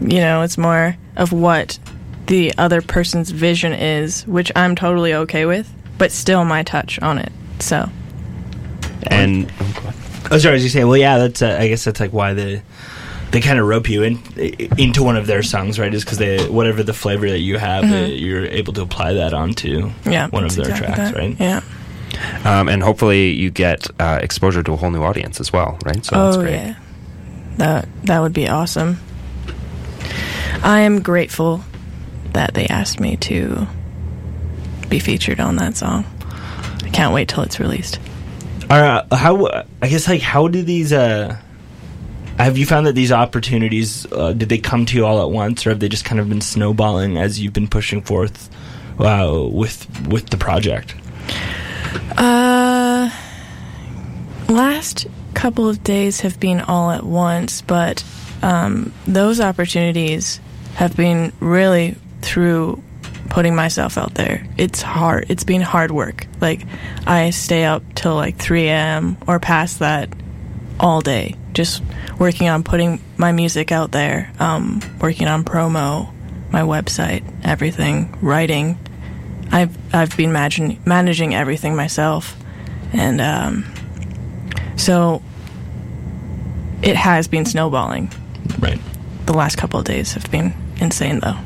you 0.00 0.18
know, 0.20 0.42
it's 0.42 0.58
more 0.58 0.96
of 1.16 1.32
what 1.32 1.78
the 2.26 2.52
other 2.58 2.82
person's 2.82 3.30
vision 3.30 3.72
is, 3.72 4.26
which 4.26 4.52
I'm 4.54 4.74
totally 4.76 5.14
okay 5.14 5.46
with, 5.46 5.72
but 5.98 6.12
still 6.12 6.44
my 6.44 6.62
touch 6.62 6.98
on 7.00 7.18
it. 7.18 7.32
So 7.60 7.88
And 9.06 9.50
Oh, 10.30 10.36
sorry, 10.38 10.56
as 10.56 10.62
you 10.62 10.68
say, 10.68 10.84
well, 10.84 10.96
yeah, 10.96 11.16
that's. 11.18 11.40
Uh, 11.40 11.56
I 11.58 11.68
guess 11.68 11.84
that's 11.84 12.00
like 12.00 12.12
why 12.12 12.34
the 12.34 12.60
they 13.30 13.40
kind 13.40 13.58
of 13.58 13.66
rope 13.66 13.88
you 13.88 14.02
in 14.02 14.18
into 14.76 15.02
one 15.02 15.16
of 15.16 15.26
their 15.26 15.42
songs, 15.42 15.78
right? 15.78 15.92
Is 15.92 16.04
because 16.04 16.18
they 16.18 16.46
whatever 16.48 16.82
the 16.82 16.92
flavor 16.92 17.28
that 17.30 17.38
you 17.40 17.56
have, 17.56 17.84
uh, 17.84 18.06
you're 18.12 18.44
able 18.44 18.72
to 18.74 18.82
apply 18.82 19.14
that 19.14 19.32
onto 19.32 19.82
Mm-hmm. 19.86 20.10
yeah, 20.10 20.28
one 20.28 20.44
of 20.44 20.54
their 20.54 20.68
exactly 20.68 20.94
tracks, 20.94 21.12
that. 21.12 21.18
right? 21.18 21.36
Yeah. 21.40 21.62
um, 22.44 22.68
and 22.68 22.82
hopefully 22.82 23.30
you 23.30 23.50
get 23.50 23.86
uh, 24.00 24.18
exposure 24.22 24.62
to 24.62 24.72
a 24.72 24.76
whole 24.76 24.90
new 24.90 25.02
audience 25.02 25.40
as 25.40 25.50
well, 25.52 25.78
right? 25.86 26.04
So 26.04 26.14
that's 26.16 26.36
oh 26.36 26.40
great. 26.40 26.52
yeah, 26.54 26.74
that 27.56 27.88
that 28.04 28.20
would 28.20 28.34
be 28.34 28.48
awesome. 28.48 28.98
I 30.62 30.80
am 30.80 31.02
grateful 31.02 31.62
that 32.32 32.54
they 32.54 32.66
asked 32.66 33.00
me 33.00 33.16
to 33.16 33.66
be 34.88 34.98
featured 34.98 35.40
on 35.40 35.56
that 35.56 35.76
song. 35.76 36.04
I 36.84 36.88
can't 36.90 37.12
wait 37.14 37.28
till 37.28 37.42
it's 37.42 37.60
released. 37.60 37.98
Uh, 38.70 39.02
how 39.14 39.46
I 39.80 39.88
guess 39.88 40.08
like 40.08 40.20
how 40.20 40.48
do 40.48 40.62
these 40.62 40.92
uh 40.92 41.38
have 42.38 42.56
you 42.56 42.66
found 42.66 42.86
that 42.86 42.94
these 42.94 43.10
opportunities 43.10 44.10
uh, 44.12 44.32
did 44.32 44.48
they 44.48 44.58
come 44.58 44.86
to 44.86 44.96
you 44.96 45.04
all 45.04 45.22
at 45.22 45.30
once 45.30 45.66
or 45.66 45.70
have 45.70 45.80
they 45.80 45.88
just 45.88 46.04
kind 46.04 46.20
of 46.20 46.28
been 46.28 46.40
snowballing 46.40 47.18
as 47.18 47.40
you've 47.40 47.52
been 47.52 47.66
pushing 47.66 48.02
forth 48.02 48.48
uh, 49.00 49.46
with 49.50 50.06
with 50.06 50.30
the 50.30 50.36
project? 50.36 50.94
Uh, 52.16 53.10
last 54.48 55.06
couple 55.34 55.68
of 55.68 55.82
days 55.82 56.20
have 56.20 56.38
been 56.38 56.60
all 56.60 56.90
at 56.90 57.04
once, 57.04 57.62
but 57.62 58.04
um, 58.42 58.92
those 59.06 59.40
opportunities 59.40 60.40
have 60.74 60.96
been 60.96 61.32
really 61.40 61.96
through 62.22 62.82
putting 63.30 63.54
myself 63.54 63.98
out 63.98 64.14
there. 64.14 64.46
It's 64.56 64.82
hard. 64.82 65.26
It's 65.28 65.44
been 65.44 65.60
hard 65.60 65.90
work. 65.90 66.26
Like 66.40 66.64
I 67.06 67.30
stay 67.30 67.64
up 67.64 67.82
till 67.94 68.14
like 68.14 68.36
3 68.36 68.68
a.m. 68.68 69.16
or 69.26 69.38
past 69.38 69.80
that 69.80 70.08
all 70.80 71.00
day, 71.00 71.34
just 71.52 71.82
working 72.18 72.48
on 72.48 72.62
putting 72.62 73.00
my 73.16 73.32
music 73.32 73.72
out 73.72 73.90
there, 73.90 74.32
um, 74.38 74.80
working 75.00 75.26
on 75.26 75.44
promo, 75.44 76.12
my 76.50 76.62
website, 76.62 77.24
everything, 77.44 78.16
writing. 78.22 78.78
I've 79.50 79.76
I've 79.94 80.16
been 80.16 80.32
managing 80.32 80.80
managing 80.84 81.34
everything 81.34 81.74
myself, 81.74 82.36
and 82.92 83.20
um, 83.20 83.64
so 84.76 85.22
it 86.82 86.96
has 86.96 87.28
been 87.28 87.44
snowballing. 87.44 88.12
Right. 88.58 88.80
The 89.26 89.34
last 89.34 89.56
couple 89.56 89.78
of 89.78 89.84
days 89.84 90.14
have 90.14 90.30
been 90.30 90.54
insane, 90.80 91.20
though. 91.20 91.36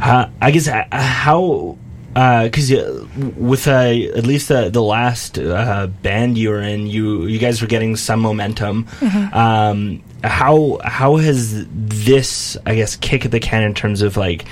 Uh, 0.00 0.30
I 0.40 0.50
guess 0.50 0.68
uh, 0.68 0.84
how 0.90 1.76
because 2.14 2.72
uh, 2.72 3.06
with 3.36 3.68
uh, 3.68 3.70
at 3.70 4.26
least 4.26 4.48
the 4.48 4.68
the 4.70 4.82
last 4.82 5.38
uh, 5.38 5.86
band 6.02 6.36
you 6.36 6.50
were 6.50 6.60
in, 6.60 6.86
you 6.86 7.26
you 7.26 7.38
guys 7.38 7.60
were 7.60 7.68
getting 7.68 7.96
some 7.96 8.20
momentum. 8.20 8.86
Um, 9.32 10.02
how 10.24 10.78
how 10.84 11.16
has 11.16 11.66
this 11.70 12.56
I 12.66 12.74
guess 12.74 12.96
kick 12.96 13.24
at 13.24 13.30
the 13.30 13.40
can 13.40 13.62
in 13.62 13.74
terms 13.74 14.02
of 14.02 14.16
like 14.16 14.44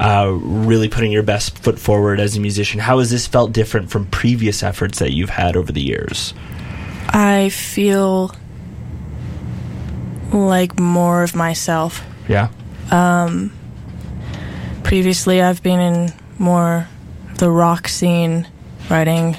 uh, 0.00 0.30
really 0.40 0.88
putting 0.88 1.12
your 1.12 1.22
best 1.22 1.58
foot 1.58 1.78
forward 1.78 2.18
as 2.20 2.36
a 2.36 2.40
musician? 2.40 2.80
How 2.80 2.98
has 2.98 3.10
this 3.10 3.26
felt 3.26 3.52
different 3.52 3.90
from 3.90 4.06
previous 4.06 4.62
efforts 4.62 4.98
that 4.98 5.12
you've 5.12 5.30
had 5.30 5.56
over 5.56 5.70
the 5.70 5.82
years? 5.82 6.34
I 7.10 7.48
feel 7.50 8.34
like 10.32 10.78
more 10.78 11.22
of 11.22 11.34
myself. 11.34 12.04
Yeah. 12.28 12.48
Um, 12.90 13.52
Previously, 14.88 15.42
I've 15.42 15.62
been 15.62 15.80
in 15.80 16.12
more 16.38 16.88
the 17.34 17.50
rock 17.50 17.88
scene, 17.88 18.48
writing 18.88 19.36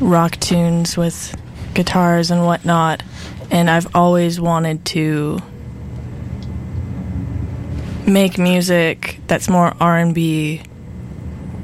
rock 0.00 0.36
tunes 0.36 0.96
with 0.96 1.34
guitars 1.74 2.30
and 2.30 2.44
whatnot, 2.44 3.02
and 3.50 3.68
I've 3.68 3.92
always 3.92 4.40
wanted 4.40 4.84
to 4.84 5.40
make 8.06 8.38
music 8.38 9.18
that's 9.26 9.48
more 9.48 9.74
R&B 9.80 10.62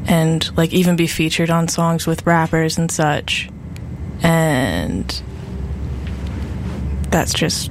and 0.07 0.57
like 0.57 0.73
even 0.73 0.97
be 0.97 1.07
featured 1.07 1.51
on 1.51 1.69
songs 1.69 2.05
with 2.05 2.27
rappers 2.27 2.79
and 2.79 2.91
such. 2.91 3.49
And 4.25 5.23
that's 7.11 7.33
just 7.33 7.71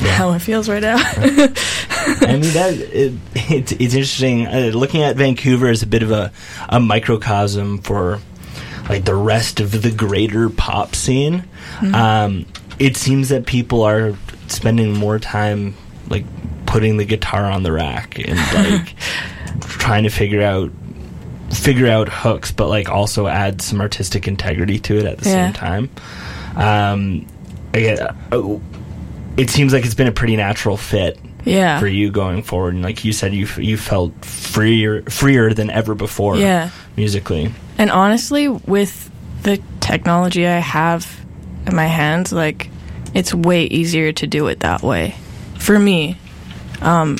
how 0.00 0.32
it 0.32 0.40
feels 0.40 0.68
right 0.68 0.82
now. 0.82 0.96
I 0.98 2.26
mean 2.32 2.52
that 2.52 2.74
it, 2.92 3.12
it's 3.34 3.72
it's 3.72 3.94
interesting. 3.94 4.46
Uh, 4.46 4.70
looking 4.74 5.02
at 5.02 5.16
Vancouver 5.16 5.68
as 5.68 5.82
a 5.82 5.86
bit 5.86 6.02
of 6.02 6.10
a 6.10 6.32
a 6.68 6.80
microcosm 6.80 7.78
for 7.78 8.20
like 8.88 9.04
the 9.04 9.14
rest 9.14 9.60
of 9.60 9.82
the 9.82 9.90
greater 9.90 10.50
pop 10.50 10.94
scene. 10.94 11.44
Um, 11.92 12.46
it 12.78 12.96
seems 12.96 13.28
that 13.30 13.46
people 13.46 13.82
are 13.82 14.14
spending 14.48 14.92
more 14.92 15.18
time 15.18 15.74
like 16.08 16.24
putting 16.66 16.96
the 16.98 17.04
guitar 17.04 17.44
on 17.44 17.62
the 17.62 17.72
rack 17.72 18.18
and 18.18 18.38
like 18.54 18.94
trying 19.60 20.02
to 20.04 20.10
figure 20.10 20.42
out 20.42 20.70
figure 21.50 21.86
out 21.88 22.08
hooks, 22.08 22.50
but 22.52 22.68
like 22.68 22.88
also 22.90 23.26
add 23.26 23.62
some 23.62 23.80
artistic 23.80 24.26
integrity 24.28 24.78
to 24.80 24.98
it 24.98 25.06
at 25.06 25.18
the 25.18 25.28
Yeah. 25.30 25.46
same 25.46 25.52
time. 25.54 25.90
Um, 26.56 27.26
I 27.72 27.80
get, 27.80 28.00
uh, 28.00 28.58
it 29.36 29.50
seems 29.50 29.72
like 29.72 29.84
it's 29.84 29.94
been 29.94 30.06
a 30.06 30.12
pretty 30.12 30.36
natural 30.36 30.76
fit 30.76 31.18
yeah. 31.44 31.78
for 31.78 31.86
you 31.86 32.10
going 32.10 32.42
forward. 32.42 32.74
And 32.74 32.82
like 32.82 33.04
you 33.04 33.12
said, 33.12 33.34
you 33.34 33.46
you 33.56 33.76
felt 33.76 34.24
freer 34.24 35.02
freer 35.02 35.52
than 35.52 35.70
ever 35.70 35.94
before. 35.94 36.36
Yeah. 36.36 36.70
musically. 36.96 37.52
And 37.78 37.90
honestly, 37.90 38.48
with 38.48 39.10
the 39.42 39.60
technology 39.80 40.46
I 40.46 40.58
have 40.58 41.24
in 41.66 41.74
my 41.74 41.86
hands, 41.86 42.32
like 42.32 42.70
it's 43.14 43.34
way 43.34 43.64
easier 43.64 44.12
to 44.12 44.26
do 44.26 44.46
it 44.48 44.60
that 44.60 44.82
way. 44.82 45.14
For 45.58 45.78
me, 45.78 46.18
um, 46.80 47.16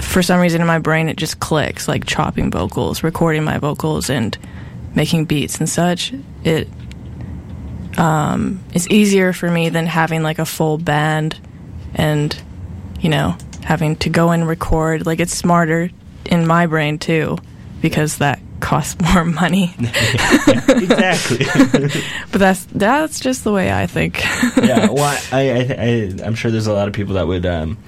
for 0.00 0.22
some 0.22 0.40
reason 0.40 0.60
in 0.60 0.66
my 0.66 0.78
brain, 0.78 1.08
it 1.08 1.16
just 1.16 1.40
clicks 1.40 1.88
like 1.88 2.06
chopping 2.06 2.50
vocals, 2.50 3.02
recording 3.02 3.44
my 3.44 3.58
vocals, 3.58 4.10
and 4.10 4.36
making 4.94 5.26
beats 5.26 5.58
and 5.58 5.68
such. 5.68 6.12
It 6.44 6.68
um, 7.98 8.64
it's 8.72 8.86
easier 8.88 9.32
for 9.32 9.50
me 9.50 9.68
than 9.68 9.86
having 9.86 10.22
like 10.22 10.38
a 10.38 10.46
full 10.46 10.78
band 10.78 11.38
and 11.94 12.40
you 13.00 13.10
know 13.10 13.36
having 13.64 13.96
to 13.96 14.08
go 14.08 14.30
and 14.30 14.46
record. 14.46 15.04
Like 15.04 15.20
it's 15.20 15.34
smarter 15.34 15.90
in 16.24 16.46
my 16.46 16.66
brain 16.66 16.98
too 16.98 17.36
because 17.80 18.18
that 18.18 18.40
costs 18.60 19.00
more 19.14 19.24
money. 19.24 19.74
exactly. 19.78 21.46
But 22.30 22.40
that's 22.40 22.64
that's 22.66 23.20
just 23.20 23.42
the 23.44 23.52
way 23.52 23.72
I 23.72 23.86
think. 23.86 24.22
yeah. 24.56 24.90
Well, 24.90 25.18
I, 25.32 25.50
I, 25.50 25.76
I, 25.78 26.26
I'm 26.26 26.34
sure 26.34 26.50
there's 26.50 26.66
a 26.66 26.72
lot 26.74 26.86
of 26.88 26.92
people 26.94 27.14
that 27.14 27.26
would 27.26 27.46
um, 27.46 27.78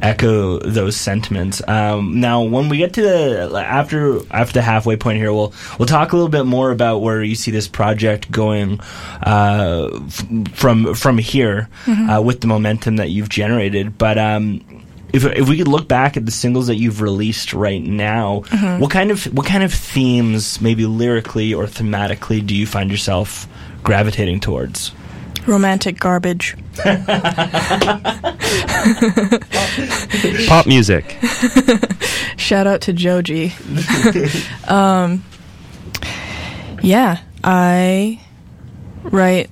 echo 0.00 0.58
those 0.60 0.96
sentiments. 0.96 1.60
Um, 1.66 2.20
now, 2.20 2.42
when 2.42 2.68
we 2.68 2.78
get 2.78 2.92
to 2.94 3.02
the 3.02 3.64
after 3.66 4.20
after 4.30 4.54
the 4.54 4.62
halfway 4.62 4.96
point 4.96 5.18
here, 5.18 5.32
we'll 5.32 5.52
we'll 5.78 5.86
talk 5.88 6.12
a 6.12 6.16
little 6.16 6.30
bit 6.30 6.46
more 6.46 6.70
about 6.70 6.98
where 6.98 7.20
you 7.22 7.34
see 7.34 7.50
this 7.50 7.66
project 7.66 8.30
going 8.30 8.78
uh, 9.26 9.90
f- 10.06 10.26
from 10.52 10.94
from 10.94 11.18
here 11.18 11.68
uh, 11.88 12.22
with 12.24 12.40
the 12.40 12.46
momentum 12.46 12.96
that 12.96 13.10
you've 13.10 13.28
generated. 13.28 13.98
But 13.98 14.18
um, 14.18 14.79
if 15.12 15.24
if 15.24 15.48
we 15.48 15.56
could 15.58 15.68
look 15.68 15.88
back 15.88 16.16
at 16.16 16.26
the 16.26 16.32
singles 16.32 16.66
that 16.68 16.76
you've 16.76 17.00
released 17.00 17.52
right 17.52 17.82
now, 17.82 18.40
what 18.78 18.90
kind 18.90 19.10
of 19.10 19.24
what 19.34 19.46
kind 19.46 19.62
of 19.62 19.72
themes, 19.72 20.60
maybe 20.60 20.86
lyrically 20.86 21.54
or 21.54 21.64
thematically, 21.64 22.46
do 22.46 22.54
you 22.54 22.66
find 22.66 22.90
yourself 22.90 23.46
gravitating 23.82 24.40
towards? 24.40 24.92
Romantic 25.46 25.98
garbage. 25.98 26.56
Pop 30.46 30.66
music. 30.66 31.16
Shout 32.36 32.66
out 32.66 32.82
to 32.82 32.92
Joji. 32.92 33.52
um, 34.68 35.24
yeah, 36.82 37.20
I 37.42 38.20
write 39.02 39.50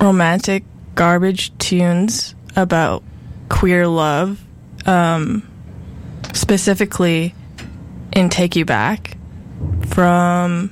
romantic 0.00 0.64
garbage 0.94 1.56
tunes 1.58 2.34
about 2.56 3.02
queer 3.48 3.86
love, 3.86 4.44
um, 4.86 5.48
specifically 6.32 7.34
in 8.12 8.28
Take 8.30 8.56
You 8.56 8.64
Back, 8.64 9.16
from 9.88 10.70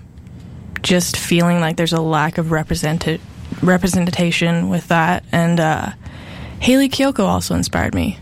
just 0.82 1.16
feeling 1.16 1.60
like 1.60 1.76
there's 1.76 1.92
a 1.92 2.00
lack 2.00 2.38
of 2.38 2.50
represented 2.50 3.20
representation 3.62 4.68
with 4.68 4.88
that, 4.88 5.24
and 5.32 5.60
uh, 5.60 5.92
Hayley 6.60 6.88
Kiyoko 6.88 7.24
also 7.24 7.54
inspired 7.54 7.94
me 7.94 8.18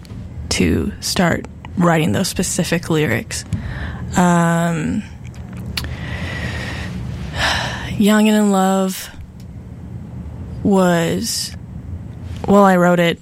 to 0.50 0.92
start 1.00 1.46
writing 1.76 2.12
those 2.12 2.28
specific 2.28 2.90
lyrics. 2.90 3.44
Um, 4.16 5.02
Young 7.98 8.28
and 8.28 8.36
in 8.36 8.50
Love 8.50 9.10
was, 10.62 11.56
well, 12.46 12.64
I 12.64 12.76
wrote 12.76 13.00
it 13.00 13.20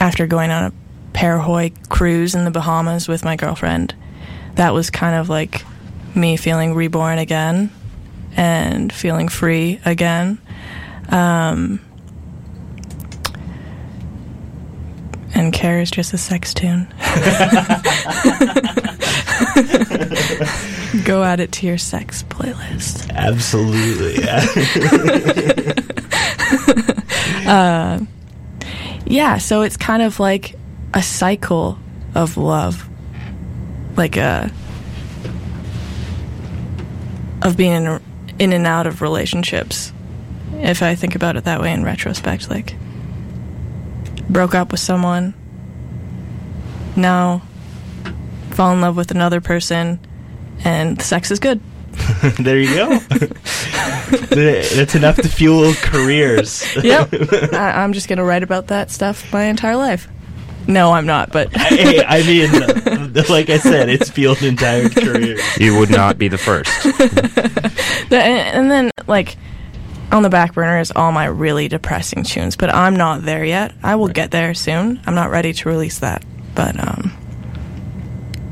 after 0.00 0.26
going 0.26 0.50
on 0.50 0.64
a 0.64 0.72
Parahoy 1.18 1.72
cruise 1.88 2.36
in 2.36 2.44
the 2.44 2.50
Bahamas 2.52 3.08
with 3.08 3.24
my 3.24 3.34
girlfriend. 3.34 3.92
That 4.54 4.72
was 4.72 4.88
kind 4.88 5.16
of 5.16 5.28
like 5.28 5.64
me 6.14 6.36
feeling 6.36 6.74
reborn 6.74 7.18
again 7.18 7.72
and 8.36 8.92
feeling 8.92 9.26
free 9.26 9.80
again. 9.84 10.38
Um, 11.08 11.80
and 15.34 15.52
Care 15.52 15.80
is 15.80 15.90
just 15.90 16.14
a 16.14 16.18
sex 16.18 16.54
tune. 16.54 16.84
Go 21.04 21.24
add 21.24 21.40
it 21.40 21.50
to 21.50 21.66
your 21.66 21.78
sex 21.78 22.22
playlist. 22.22 23.10
Absolutely. 23.10 24.22
Yeah. 24.22 24.46
Yeah, 29.10 29.38
so 29.38 29.62
it's 29.62 29.78
kind 29.78 30.02
of 30.02 30.20
like 30.20 30.57
a 30.94 31.02
cycle 31.02 31.78
of 32.14 32.36
love. 32.36 32.88
Like 33.96 34.16
a 34.16 34.50
of 37.42 37.56
being 37.56 37.72
in, 37.72 38.00
in 38.38 38.52
and 38.52 38.66
out 38.66 38.86
of 38.86 39.02
relationships. 39.02 39.92
If 40.54 40.82
I 40.82 40.94
think 40.94 41.14
about 41.14 41.36
it 41.36 41.44
that 41.44 41.60
way 41.60 41.72
in 41.72 41.84
retrospect, 41.84 42.50
like 42.50 42.74
broke 44.28 44.54
up 44.54 44.72
with 44.72 44.80
someone, 44.80 45.34
now 46.96 47.42
fall 48.50 48.72
in 48.72 48.80
love 48.80 48.96
with 48.96 49.10
another 49.10 49.40
person, 49.40 50.00
and 50.64 51.00
sex 51.00 51.30
is 51.30 51.38
good. 51.38 51.60
there 52.38 52.58
you 52.58 52.74
go. 52.74 52.98
That's 54.30 54.94
enough 54.94 55.16
to 55.16 55.28
fuel 55.28 55.72
careers. 55.74 56.64
Yep. 56.82 57.08
I, 57.52 57.82
I'm 57.82 57.92
just 57.92 58.08
gonna 58.08 58.24
write 58.24 58.42
about 58.42 58.68
that 58.68 58.90
stuff 58.90 59.32
my 59.32 59.44
entire 59.44 59.76
life. 59.76 60.08
No, 60.68 60.92
I'm 60.92 61.06
not. 61.06 61.32
But 61.32 61.50
hey, 61.56 62.04
I 62.04 62.22
mean, 62.22 62.52
like 63.28 63.48
I 63.50 63.58
said, 63.58 63.88
it's 63.88 64.10
fueled 64.10 64.42
entire 64.42 64.88
careers. 64.90 65.40
You 65.58 65.78
would 65.78 65.90
not 65.90 66.18
be 66.18 66.28
the 66.28 66.38
first. 66.38 66.70
And, 68.10 68.14
and 68.22 68.70
then 68.70 68.90
like 69.06 69.36
on 70.10 70.22
the 70.22 70.30
back 70.30 70.54
burner 70.54 70.80
is 70.80 70.90
all 70.96 71.12
my 71.12 71.26
really 71.26 71.68
depressing 71.68 72.22
tunes, 72.22 72.56
but 72.56 72.74
I'm 72.74 72.96
not 72.96 73.22
there 73.22 73.44
yet. 73.44 73.74
I 73.82 73.96
will 73.96 74.08
get 74.08 74.30
there 74.30 74.54
soon. 74.54 74.98
I'm 75.06 75.14
not 75.14 75.30
ready 75.30 75.52
to 75.52 75.68
release 75.68 75.98
that, 75.98 76.24
but 76.54 76.78
um, 76.82 77.12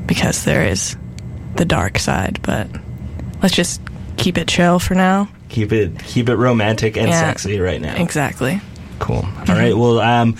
because 0.06 0.44
there 0.44 0.62
is 0.68 0.94
the 1.54 1.64
dark 1.64 1.98
side. 1.98 2.38
But 2.42 2.68
let's 3.42 3.54
just 3.54 3.80
keep 4.18 4.36
it 4.36 4.46
chill 4.46 4.78
for 4.78 4.94
now. 4.94 5.28
Keep 5.48 5.72
it 5.72 5.98
keep 6.00 6.28
it 6.28 6.36
romantic 6.36 6.98
and 6.98 7.08
Yeah. 7.08 7.20
sexy 7.20 7.58
right 7.58 7.80
now. 7.80 7.96
Exactly. 7.96 8.60
Cool. 8.98 9.26
All 9.48 9.54
right. 9.54 9.76
Well, 9.76 10.00
um, 10.00 10.36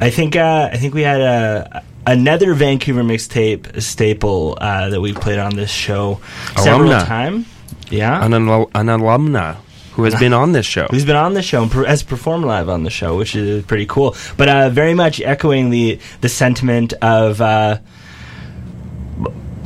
I 0.00 0.10
think 0.10 0.36
uh, 0.36 0.70
I 0.72 0.76
think 0.76 0.94
we 0.94 1.02
had 1.02 1.20
a. 1.20 1.84
Another 2.06 2.54
Vancouver 2.54 3.02
mixtape 3.02 3.80
staple 3.82 4.56
uh, 4.60 4.88
that 4.88 5.00
we 5.02 5.12
played 5.12 5.38
on 5.38 5.54
this 5.54 5.70
show 5.70 6.18
several 6.56 6.90
Alumna. 6.90 7.06
times. 7.06 7.46
Yeah, 7.90 8.24
An, 8.24 8.32
al- 8.32 8.70
an 8.74 8.86
alumna 8.86 9.56
who 9.92 10.04
has 10.04 10.14
been 10.14 10.32
on 10.32 10.52
this 10.52 10.64
show. 10.64 10.86
who's 10.90 11.04
been 11.04 11.16
on 11.16 11.34
the 11.34 11.42
show 11.42 11.62
and 11.62 11.70
per- 11.70 11.84
has 11.84 12.02
performed 12.02 12.46
live 12.46 12.68
on 12.70 12.84
the 12.84 12.90
show, 12.90 13.16
which 13.18 13.36
is 13.36 13.62
pretty 13.66 13.84
cool. 13.84 14.16
But 14.38 14.48
uh, 14.48 14.70
very 14.70 14.94
much 14.94 15.20
echoing 15.20 15.68
the 15.70 16.00
the 16.22 16.28
sentiment 16.30 16.94
of 17.02 17.40
uh, 17.42 17.78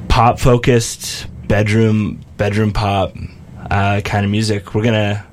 pop 0.08 0.38
focused 0.40 1.26
bedroom 1.46 2.20
bedroom 2.36 2.72
pop 2.72 3.14
uh, 3.70 4.00
kind 4.04 4.24
of 4.24 4.30
music. 4.30 4.74
We're 4.74 4.84
gonna 4.84 5.24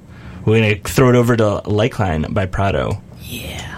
we're 0.45 0.61
gonna 0.61 0.75
throw 0.83 1.09
it 1.09 1.15
over 1.15 1.35
to 1.35 1.61
Likeline 1.65 2.31
by 2.33 2.45
Prado. 2.45 3.01
Yeah. 3.23 3.70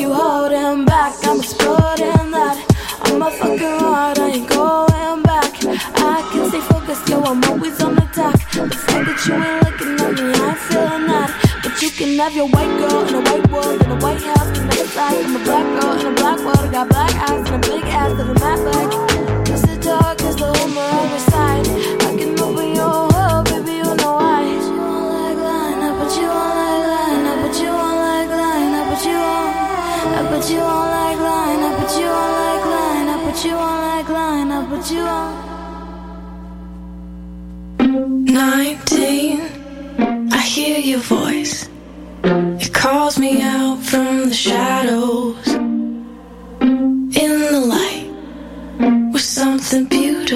You 0.00 0.14
holding 0.14 0.86
back? 0.86 1.12
I'm 1.24 1.40
exploding 1.40 2.30
that. 2.32 2.56
I'm 3.02 3.20
a 3.20 3.30
fucking 3.30 3.76
rod, 3.84 4.18
I 4.18 4.28
ain't 4.28 4.48
going 4.48 5.22
back. 5.22 5.52
I 6.00 6.26
can 6.32 6.48
stay 6.48 6.60
focused, 6.60 7.06
yo, 7.08 7.22
I'm 7.22 7.44
always 7.44 7.78
on 7.82 7.98
attack. 7.98 8.34
The 8.52 8.80
fact 8.86 9.04
that 9.06 9.20
you 9.26 9.34
ain't 9.34 9.60
looking 9.64 10.00
at 10.00 10.12
me, 10.16 10.32
I 10.32 10.48
ain't 10.48 10.58
feeling 10.58 11.06
that. 11.12 11.60
But 11.62 11.82
you 11.82 11.90
can 11.90 12.18
have 12.18 12.34
your 12.34 12.48
white 12.48 12.74
girl 12.78 13.06
in 13.08 13.14
a 13.14 13.20
white 13.20 13.50
world, 13.50 13.82
in 13.82 13.90
a 13.90 13.98
white 13.98 14.22
house, 14.22 14.50
can 14.56 14.66
never 14.68 14.88
side. 14.88 15.24
I'm 15.24 15.36
a 15.36 15.44
black 15.44 15.66
girl 15.80 16.00
in 16.00 16.06
a 16.06 16.14
black 16.14 16.38
world, 16.38 16.58
I 16.58 16.72
got 16.72 16.88
black 16.88 17.30
eyes 17.30 17.50
and 17.50 17.64
a 17.64 17.68
big 17.68 17.84
ass 17.84 18.12
of 18.18 18.30
a 18.30 19.09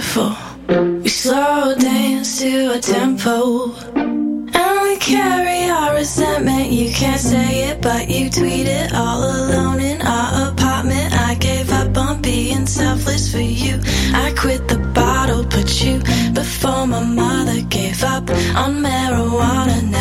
We 0.05 1.09
slow 1.09 1.75
dance 1.75 2.38
to 2.38 2.73
a 2.75 2.79
tempo. 2.79 3.73
And 3.97 4.81
we 4.83 4.97
carry 4.99 5.69
our 5.71 5.95
resentment. 5.95 6.71
You 6.71 6.93
can't 6.93 7.21
say 7.21 7.71
it, 7.71 7.81
but 7.81 8.09
you 8.09 8.31
tweet 8.31 8.69
it 8.69 8.93
all 8.95 9.23
alone 9.23 9.81
in 9.81 10.03
our 10.03 10.53
apartment. 10.53 11.12
I 11.12 11.35
gave 11.35 11.73
up 11.73 11.97
on 11.97 12.23
being 12.23 12.67
selfless 12.67 13.33
for 13.33 13.40
you. 13.40 13.81
I 14.14 14.33
quit 14.38 14.69
the 14.69 14.79
bottle, 14.95 15.45
put 15.45 15.83
you 15.83 15.99
before 16.33 16.87
my 16.87 17.03
mother 17.03 17.62
gave 17.62 18.05
up 18.05 18.31
on 18.62 18.83
marijuana. 18.85 19.94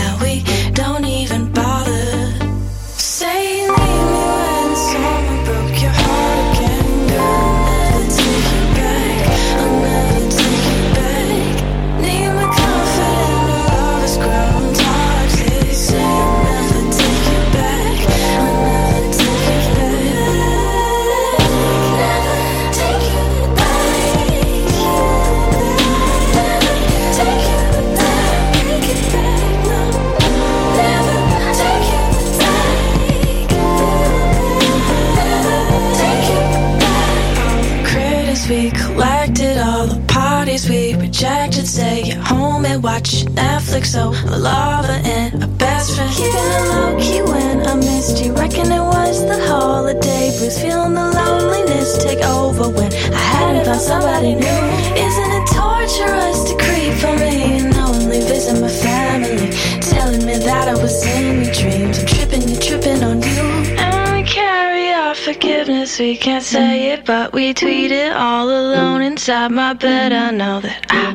Hadn't 53.73 53.87
somebody 53.87 54.35
new. 54.35 54.63
Isn't 54.95 55.31
it 55.31 55.47
torturous 55.47 56.43
to 56.49 56.55
creep 56.57 57.03
on 57.03 57.19
me 57.19 57.59
and 57.59 57.75
only 57.75 58.19
visit 58.19 58.59
my 58.61 58.69
family? 58.69 59.49
Telling 59.81 60.25
me 60.25 60.37
that 60.37 60.67
I 60.67 60.73
was 60.73 61.03
in 61.05 61.43
your 61.43 61.53
dreams. 61.53 61.99
I'm 61.99 62.05
tripping, 62.05 62.47
you're 62.47 62.61
tripping 62.61 63.03
on 63.03 63.21
you. 63.21 63.41
And 63.77 64.15
we 64.15 64.23
carry 64.23 64.91
our 64.91 65.15
forgiveness. 65.15 65.99
We 65.99 66.17
can't 66.17 66.43
say 66.43 66.91
it, 66.91 67.05
but 67.05 67.33
we 67.33 67.53
tweet 67.53 67.91
it 67.91 68.11
all 68.11 68.47
alone 68.47 69.01
inside 69.01 69.51
my 69.51 69.73
bed. 69.73 70.13
I 70.13 70.31
know 70.31 70.59
that 70.61 70.85
I 70.89 71.12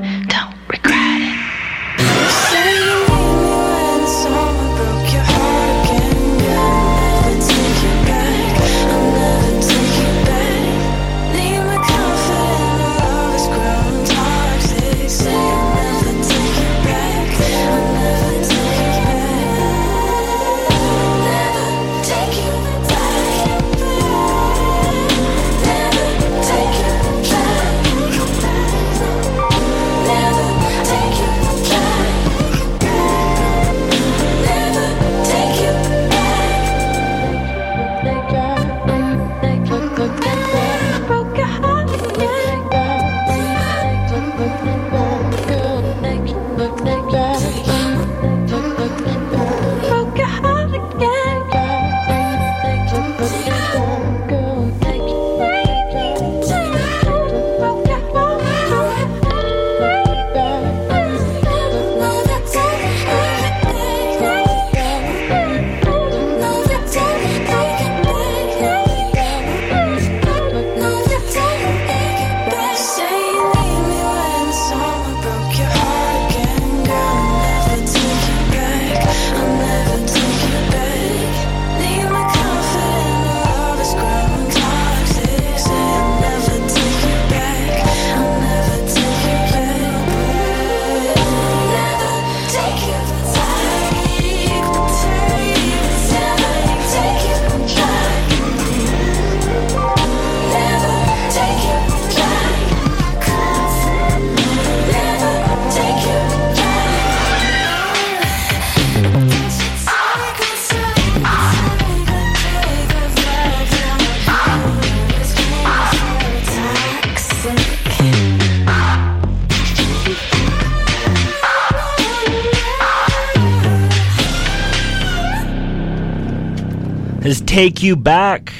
Take 127.58 127.82
You 127.82 127.96
Back 127.96 128.52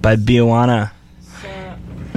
by 0.00 0.14
Biawanna. 0.14 0.92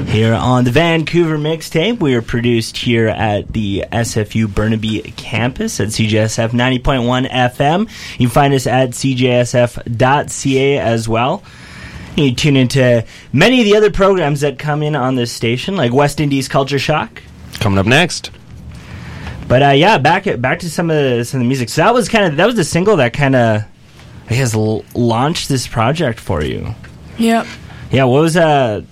Here 0.06 0.36
on 0.36 0.66
the 0.66 0.70
Vancouver 0.70 1.40
mixtape, 1.40 2.00
we 2.00 2.14
are 2.14 2.22
produced 2.22 2.78
here 2.78 3.08
at 3.08 3.54
the 3.54 3.84
SFU 3.92 4.54
Burnaby 4.54 5.02
campus 5.18 5.80
at 5.80 5.88
CJSF 5.88 6.50
90.1 6.50 7.28
FM. 7.28 7.90
You 8.20 8.28
can 8.28 8.30
find 8.30 8.54
us 8.54 8.68
at 8.68 8.92
cjsf.ca 8.92 10.78
as 10.78 11.10
well. 11.10 11.44
You 12.18 12.36
tune 12.36 12.56
into 12.56 13.04
many 13.32 13.60
of 13.60 13.66
the 13.66 13.76
other 13.76 13.90
programs 13.90 14.42
that 14.42 14.60
come 14.60 14.84
in 14.84 14.96
on 14.96 15.16
this 15.16 15.32
station, 15.32 15.76
like 15.76 15.92
West 15.92 16.20
Indies 16.20 16.48
Culture 16.48 16.78
Shock. 16.78 17.24
Coming 17.54 17.80
up 17.80 17.88
next. 17.88 18.30
But 19.48 19.64
uh, 19.64 19.70
yeah, 19.70 19.98
back 19.98 20.40
back 20.40 20.60
to 20.60 20.70
some 20.70 20.92
of 20.92 20.98
the, 20.98 21.26
some 21.26 21.40
of 21.40 21.46
the 21.46 21.48
music. 21.48 21.70
So 21.70 21.82
that 21.82 21.96
was 21.96 22.10
kind 22.10 22.26
of 22.26 22.38
that 22.38 22.46
was 22.46 22.58
the 22.58 22.64
single 22.64 22.98
that 22.98 23.14
kind 23.14 23.36
of 23.36 23.64
I 24.30 24.34
has 24.36 24.54
l- 24.56 24.84
launched 24.96 25.50
this 25.50 25.68
project 25.68 26.20
for 26.20 26.44
you. 26.44 26.74
Yep. 27.18 27.46
Yeah, 27.92 28.06
what 28.06 28.22
was 28.22 28.34
that? 28.36 28.84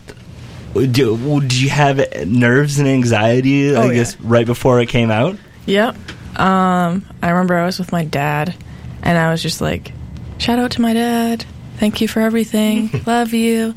do, 0.73 1.39
did 1.41 1.53
you 1.59 1.69
have 1.69 1.99
nerves 2.27 2.79
and 2.79 2.87
anxiety 2.87 3.75
Oh, 3.75 3.81
I 3.81 3.85
yeah. 3.87 3.93
guess 3.93 4.19
right 4.21 4.45
before 4.45 4.79
it 4.79 4.87
came 4.87 5.11
out? 5.11 5.37
Yep. 5.65 5.95
Um, 6.39 7.05
I 7.21 7.29
remember 7.29 7.55
I 7.57 7.65
was 7.65 7.77
with 7.79 7.91
my 7.91 8.05
dad, 8.05 8.55
and 9.03 9.17
I 9.17 9.31
was 9.31 9.41
just 9.43 9.59
like, 9.61 9.91
"Shout 10.37 10.59
out 10.59 10.71
to 10.71 10.81
my 10.81 10.93
dad. 10.93 11.43
Thank 11.77 11.99
you 12.01 12.07
for 12.07 12.21
everything. 12.21 12.89
Love 13.05 13.33
you." 13.33 13.73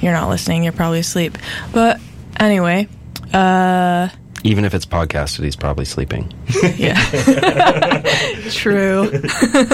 You're 0.00 0.12
not 0.12 0.28
listening. 0.30 0.62
You're 0.62 0.72
probably 0.72 1.00
asleep. 1.00 1.36
But 1.72 2.00
anyway, 2.38 2.88
uh, 3.32 4.08
Even 4.44 4.64
if 4.64 4.74
it's 4.74 4.86
podcasted, 4.86 5.44
he's 5.44 5.56
probably 5.56 5.84
sleeping. 5.84 6.32
yeah, 6.76 8.02
true. 8.50 9.10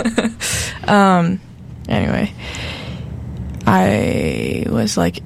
um, 0.85 1.41
anyway, 1.89 2.33
I 3.67 4.67
was 4.69 4.97
like 4.97 5.19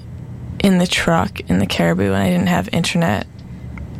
in 0.60 0.78
the 0.78 0.86
truck 0.86 1.40
in 1.48 1.58
the 1.58 1.66
Caribou, 1.66 2.06
and 2.06 2.16
I 2.16 2.30
didn't 2.30 2.48
have 2.48 2.68
internet, 2.72 3.26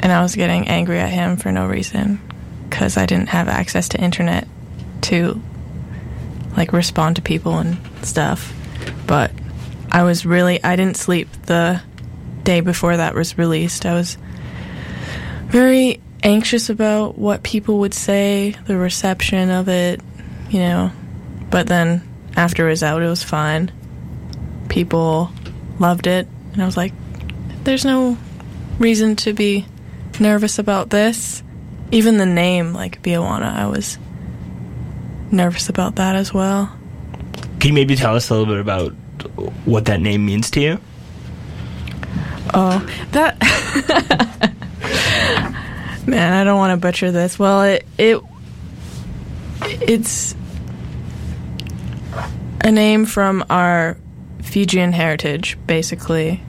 and 0.01 0.11
I 0.11 0.22
was 0.22 0.35
getting 0.35 0.68
angry 0.68 0.99
at 0.99 1.11
him 1.11 1.37
for 1.37 1.53
no 1.53 1.66
reason 1.66 2.20
because 2.68 2.96
I 2.96 3.07
didn't 3.07 3.29
have 3.29 3.49
access 3.49 3.90
to 3.90 4.01
internet 4.01 4.49
to 5.03 5.40
like 6.56 6.73
respond 6.73 7.17
to 7.17 7.23
people 7.23 7.58
and 7.58 7.79
stuff. 8.02 8.52
But 9.06 9.31
I 9.90 10.02
was 10.02 10.27
really 10.27 10.63
I 10.65 10.77
didn't 10.77 10.96
sleep 10.96 11.29
the 11.46 11.81
day 12.42 12.61
before 12.61 12.96
that 12.96 13.15
was 13.15 13.38
released. 13.38 13.87
I 13.87 13.94
was 13.94 14.19
very 15.47 16.01
anxious 16.23 16.71
about 16.71 17.17
what 17.19 17.42
people 17.42 17.79
would 17.81 17.94
say, 17.94 18.57
the 18.67 18.77
reception 18.77 19.51
of 19.51 19.69
it, 19.69 20.01
you 20.51 20.61
know. 20.61 20.90
But 21.51 21.67
then 21.67 22.03
after 22.37 22.67
it 22.67 22.71
was 22.71 22.83
out, 22.83 23.03
it 23.03 23.09
was 23.09 23.23
fine. 23.23 23.71
People 24.69 25.31
loved 25.79 26.07
it, 26.07 26.27
and 26.53 26.63
I 26.63 26.67
was 26.67 26.77
like, 26.77 26.92
there's 27.65 27.85
no 27.85 28.17
reason 28.79 29.17
to 29.17 29.33
be 29.33 29.67
nervous 30.21 30.59
about 30.59 30.90
this. 30.90 31.42
Even 31.92 32.17
the 32.17 32.27
name, 32.27 32.73
like 32.73 33.01
Biawanna, 33.03 33.53
I 33.53 33.67
was 33.67 33.99
nervous 35.31 35.69
about 35.69 35.97
that 35.97 36.17
as 36.17 36.35
well. 36.35 36.77
Can 37.61 37.69
you 37.69 37.75
maybe 37.75 37.97
tell 37.97 38.17
us 38.17 38.29
a 38.31 38.35
little 38.35 38.53
bit 38.53 38.61
about 38.61 38.90
what 39.65 39.87
that 39.87 40.01
name 40.01 40.27
means 40.27 40.51
to 40.53 40.61
you? 40.61 40.81
Oh, 42.55 42.79
that 43.13 43.37
man, 46.07 46.33
I 46.33 46.44
don't 46.44 46.59
want 46.59 46.73
to 46.73 46.77
butcher 46.87 47.11
this. 47.13 47.38
Well, 47.38 47.63
it 47.63 47.87
it 47.98 48.21
it's 49.63 50.35
a 52.63 52.71
name 52.71 53.04
from 53.07 53.44
our 53.50 53.96
Fijian 54.42 54.92
heritage, 54.92 55.59
basically, 55.67 56.42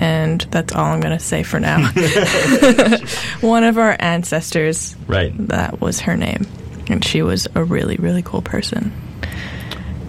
and 0.00 0.40
that's 0.50 0.74
all 0.74 0.84
I'm 0.86 1.00
gonna 1.00 1.18
say 1.20 1.42
for 1.42 1.58
now. 1.60 1.90
One 3.40 3.64
of 3.64 3.78
our 3.78 3.96
ancestors, 3.98 4.94
Right. 5.06 5.32
that 5.48 5.80
was 5.80 6.00
her 6.00 6.16
name, 6.16 6.46
and 6.88 7.04
she 7.04 7.22
was 7.22 7.48
a 7.54 7.64
really 7.64 7.96
really 7.96 8.22
cool 8.22 8.42
person. 8.42 8.92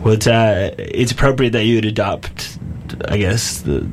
Well, 0.02 0.14
it's 0.14 0.28
uh, 0.28 0.76
it's 0.78 1.12
appropriate 1.12 1.52
that 1.52 1.64
you 1.66 1.76
would 1.76 1.86
adopt, 1.86 2.58
I 3.08 3.18
guess, 3.18 3.62
the 3.62 3.88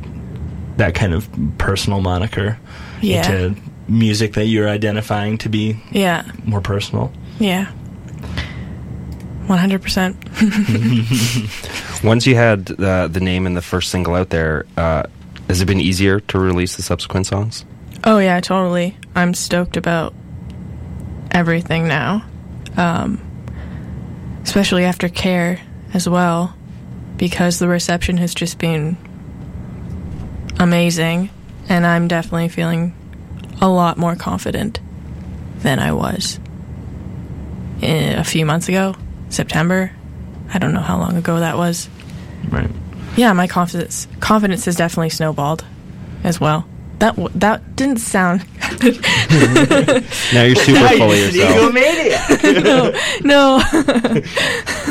that 0.77 0.95
kind 0.95 1.13
of 1.15 1.29
personal 1.59 2.01
moniker 2.01 2.59
Yeah, 3.01 3.31
into 3.31 3.61
music 3.89 4.35
that 4.35 4.47
you're 4.47 4.69
identifying 4.69 5.39
to 5.39 5.49
be 5.49 5.77
yeah, 5.91 6.31
more 6.45 6.61
personal. 6.61 7.13
yeah. 7.39 7.71
One 9.47 9.59
hundred 9.59 9.83
percent. 9.83 10.17
Once 12.05 12.27
you 12.27 12.37
had 12.37 12.71
uh, 12.81 13.09
the 13.09 13.21
name 13.21 13.45
and 13.47 13.57
the 13.57 13.63
first 13.63 13.91
single 13.91 14.15
out 14.15 14.31
there, 14.31 14.67
uh, 14.77 15.03
has 15.49 15.61
it 15.61 15.67
been 15.67 15.81
easier 15.81 16.21
to 16.21 16.39
release 16.39 16.77
the 16.77 16.83
subsequent 16.83 17.27
songs? 17.27 17.65
Oh 18.05 18.19
yeah, 18.19 18.41
totally. 18.41 18.97
I'm 19.15 19.35
stoked 19.35 19.77
about 19.77 20.15
everything 21.33 21.89
now. 21.89 22.25
Um, 22.77 23.21
especially 24.45 24.85
after 24.85 25.09
Care 25.09 25.61
as 25.93 26.09
well 26.09 26.55
because 27.17 27.59
the 27.59 27.69
reception 27.69 28.17
has 28.17 28.35
just 28.35 28.59
been 28.59 28.97
amazing 30.59 31.31
and 31.69 31.87
I'm 31.87 32.09
definitely 32.09 32.49
feeling 32.49 32.95
a 33.63 33.69
lot 33.69 33.97
more 33.97 34.17
confident 34.17 34.81
than 35.61 35.79
I 35.79 35.93
was 35.93 36.41
eh, 37.81 38.21
a 38.21 38.25
few 38.25 38.45
months 38.45 38.69
ago, 38.69 38.97
September. 39.31 39.93
I 40.53 40.59
don't 40.59 40.75
know 40.75 40.81
how 40.81 40.99
long 40.99 41.17
ago 41.17 41.41
that 41.41 41.57
was. 41.57 41.89
Right. 42.51 42.71
Yeah, 43.17 43.33
my 43.33 43.47
confidence 43.47 44.09
confidence 44.21 44.65
has 44.65 44.77
definitely 44.77 45.11
snowballed 45.11 45.65
as 46.25 46.41
well. 46.41 46.67
That 46.99 47.17
that 47.35 47.77
didn't 47.77 47.99
sound 47.99 48.45
Now 50.33 50.43
you're 50.45 50.57
super 50.57 50.89
full 50.97 51.11
of 51.13 51.19
yourself. 51.19 51.75
egomaniac. 51.75 53.25
no. 53.25 53.59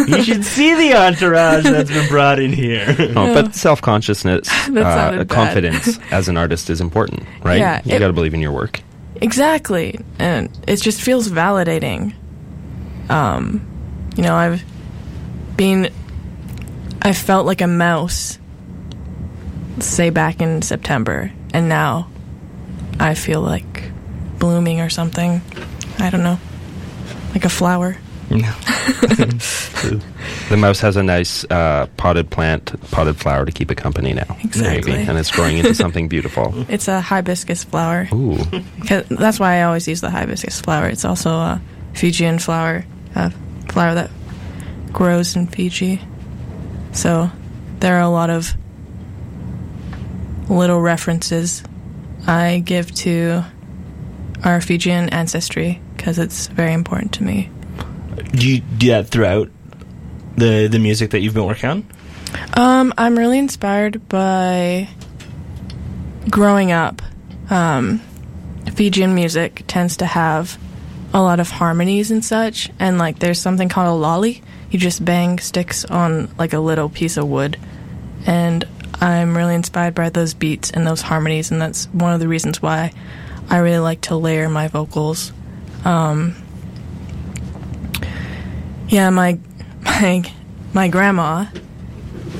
you 0.17 0.23
should 0.23 0.43
see 0.45 0.73
the 0.75 0.93
entourage 0.95 1.63
that's 1.63 1.89
been 1.89 2.07
brought 2.09 2.39
in 2.39 2.53
here. 2.53 2.95
No, 3.13 3.33
but 3.33 3.55
self 3.55 3.81
consciousness, 3.81 4.49
uh, 4.69 5.25
confidence 5.27 5.99
as 6.11 6.27
an 6.29 6.37
artist 6.37 6.69
is 6.69 6.81
important, 6.81 7.23
right? 7.43 7.59
Yeah, 7.59 7.81
you 7.85 7.95
it- 7.95 7.99
got 7.99 8.07
to 8.07 8.13
believe 8.13 8.33
in 8.33 8.39
your 8.41 8.51
work. 8.51 8.81
exactly, 9.15 9.99
and 10.19 10.49
it 10.67 10.77
just 10.77 11.01
feels 11.01 11.27
validating. 11.29 12.13
Um, 13.09 13.65
you 14.15 14.23
know, 14.23 14.35
I've 14.35 14.63
been, 15.57 15.91
I 17.01 17.13
felt 17.13 17.45
like 17.45 17.61
a 17.61 17.67
mouse, 17.67 18.37
say 19.79 20.09
back 20.09 20.41
in 20.41 20.61
September, 20.61 21.31
and 21.53 21.67
now 21.67 22.07
I 23.01 23.15
feel 23.15 23.41
like 23.41 23.91
blooming 24.37 24.79
or 24.79 24.89
something. 24.89 25.41
I 25.99 26.09
don't 26.09 26.23
know, 26.23 26.39
like 27.33 27.45
a 27.45 27.49
flower. 27.49 27.97
The 30.49 30.57
mouse 30.57 30.79
has 30.81 30.95
a 30.97 31.03
nice 31.03 31.43
uh, 31.49 31.87
potted 31.97 32.29
plant, 32.29 32.79
potted 32.91 33.17
flower 33.17 33.45
to 33.45 33.51
keep 33.51 33.71
it 33.71 33.75
company 33.75 34.13
now. 34.13 34.37
Exactly. 34.43 34.91
Maybe, 34.91 35.09
and 35.09 35.17
it's 35.17 35.31
growing 35.31 35.57
into 35.57 35.73
something 35.75 36.07
beautiful. 36.07 36.53
It's 36.69 36.87
a 36.87 37.01
hibiscus 37.01 37.63
flower. 37.63 38.07
Ooh, 38.13 38.37
that's 39.09 39.39
why 39.39 39.57
I 39.57 39.63
always 39.63 39.87
use 39.87 40.01
the 40.01 40.09
hibiscus 40.09 40.61
flower. 40.61 40.87
It's 40.87 41.05
also 41.05 41.31
a 41.31 41.61
Fijian 41.93 42.39
flower, 42.39 42.85
a 43.15 43.31
flower 43.69 43.95
that 43.95 44.11
grows 44.93 45.35
in 45.35 45.47
Fiji. 45.47 45.99
So 46.93 47.31
there 47.79 47.95
are 47.95 48.01
a 48.01 48.09
lot 48.09 48.29
of 48.29 48.53
little 50.49 50.81
references 50.81 51.63
I 52.27 52.59
give 52.59 52.93
to 52.95 53.43
our 54.43 54.61
Fijian 54.61 55.09
ancestry 55.09 55.81
because 55.95 56.17
it's 56.19 56.47
very 56.47 56.73
important 56.73 57.13
to 57.13 57.23
me. 57.23 57.49
Do 58.31 58.47
you 58.47 58.61
do 58.61 58.87
that 58.87 59.07
throughout 59.07 59.49
the 60.35 60.67
the 60.67 60.79
music 60.79 61.11
that 61.11 61.19
you've 61.21 61.33
been 61.33 61.45
working 61.45 61.69
on? 61.69 61.85
Um, 62.53 62.93
I'm 62.97 63.17
really 63.17 63.37
inspired 63.37 64.07
by 64.07 64.89
growing 66.29 66.71
up. 66.71 67.01
Um, 67.49 68.01
Fijian 68.73 69.13
music 69.13 69.63
tends 69.67 69.97
to 69.97 70.05
have 70.05 70.57
a 71.13 71.21
lot 71.21 71.39
of 71.39 71.49
harmonies 71.49 72.11
and 72.11 72.23
such, 72.23 72.69
and 72.79 72.97
like 72.97 73.19
there's 73.19 73.39
something 73.39 73.69
called 73.69 73.87
a 73.87 73.93
lali. 73.93 74.41
You 74.69 74.79
just 74.79 75.03
bang 75.03 75.39
sticks 75.39 75.83
on 75.85 76.33
like 76.37 76.53
a 76.53 76.59
little 76.59 76.89
piece 76.89 77.17
of 77.17 77.27
wood, 77.27 77.57
and 78.25 78.65
I'm 79.01 79.35
really 79.35 79.55
inspired 79.55 79.95
by 79.95 80.09
those 80.09 80.33
beats 80.33 80.69
and 80.71 80.85
those 80.85 81.01
harmonies, 81.01 81.51
and 81.51 81.61
that's 81.61 81.85
one 81.87 82.13
of 82.13 82.19
the 82.19 82.27
reasons 82.27 82.61
why 82.61 82.93
I 83.49 83.57
really 83.57 83.79
like 83.79 84.01
to 84.01 84.15
layer 84.15 84.47
my 84.47 84.67
vocals. 84.67 85.33
Um, 85.83 86.35
yeah, 88.87 89.09
my 89.09 89.39
my 89.83 90.23
my 90.73 90.87
grandma 90.87 91.45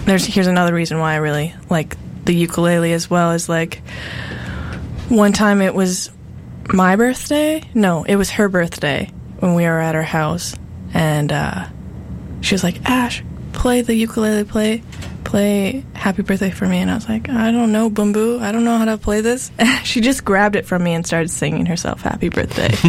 there's 0.06 0.26
here's 0.26 0.48
another 0.48 0.74
reason 0.74 1.00
why 1.00 1.14
I 1.14 1.18
really 1.18 1.54
like 1.70 1.96
the 2.26 2.36
ukulele 2.36 2.94
as 2.94 3.10
well 3.10 3.32
is 3.32 3.50
like 3.50 3.82
one 5.10 5.34
time 5.34 5.62
it 5.62 5.74
was 5.74 6.12
my 6.74 6.96
birthday 6.96 7.62
no 7.74 8.04
it 8.04 8.16
was 8.16 8.32
her 8.32 8.48
birthday 8.48 9.12
when 9.40 9.56
we 9.56 9.64
were 9.64 9.80
at 9.80 9.96
her 9.96 10.04
house 10.04 10.56
and 10.94 11.32
uh, 11.32 11.68
she 12.42 12.54
was 12.54 12.64
like 12.64 12.90
Ash 12.90 13.24
play 13.54 13.82
the 13.82 13.94
ukulele? 13.94 14.44
Play, 14.44 14.84
play 15.32 15.86
Happy 15.94 16.22
Birthday 16.22 16.52
for 16.52 16.68
me." 16.68 16.80
And 16.80 16.92
I 16.92 16.96
was 16.96 17.08
like, 17.08 17.30
"I 17.30 17.52
don't 17.52 17.72
know, 17.72 17.90
Boom 17.90 18.12
Boo. 18.12 18.40
I 18.40 18.52
don't 18.52 18.66
know 18.66 18.78
how 18.78 18.86
to 18.86 18.98
play 18.98 19.22
this." 19.22 19.50
she 19.84 20.02
just 20.02 20.26
grabbed 20.26 20.56
it 20.58 20.66
from 20.66 20.84
me 20.84 20.94
and 20.94 21.08
started 21.08 21.30
singing 21.30 21.66
herself 21.66 22.02
Happy 22.02 22.30
Birthday. 22.30 22.76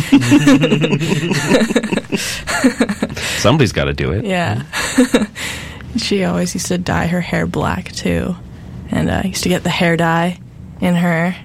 Somebody's 3.38 3.72
got 3.72 3.84
to 3.84 3.92
do 3.92 4.12
it. 4.12 4.24
yeah. 4.24 4.64
she 5.96 6.24
always 6.24 6.54
used 6.54 6.66
to 6.66 6.78
dye 6.78 7.06
her 7.06 7.20
hair 7.20 7.46
black 7.46 7.92
too, 7.92 8.34
and 8.90 9.08
uh, 9.08 9.22
used 9.24 9.44
to 9.44 9.48
get 9.48 9.62
the 9.62 9.70
hair 9.70 9.96
dye 9.96 10.40
in 10.80 10.96
her 10.96 11.36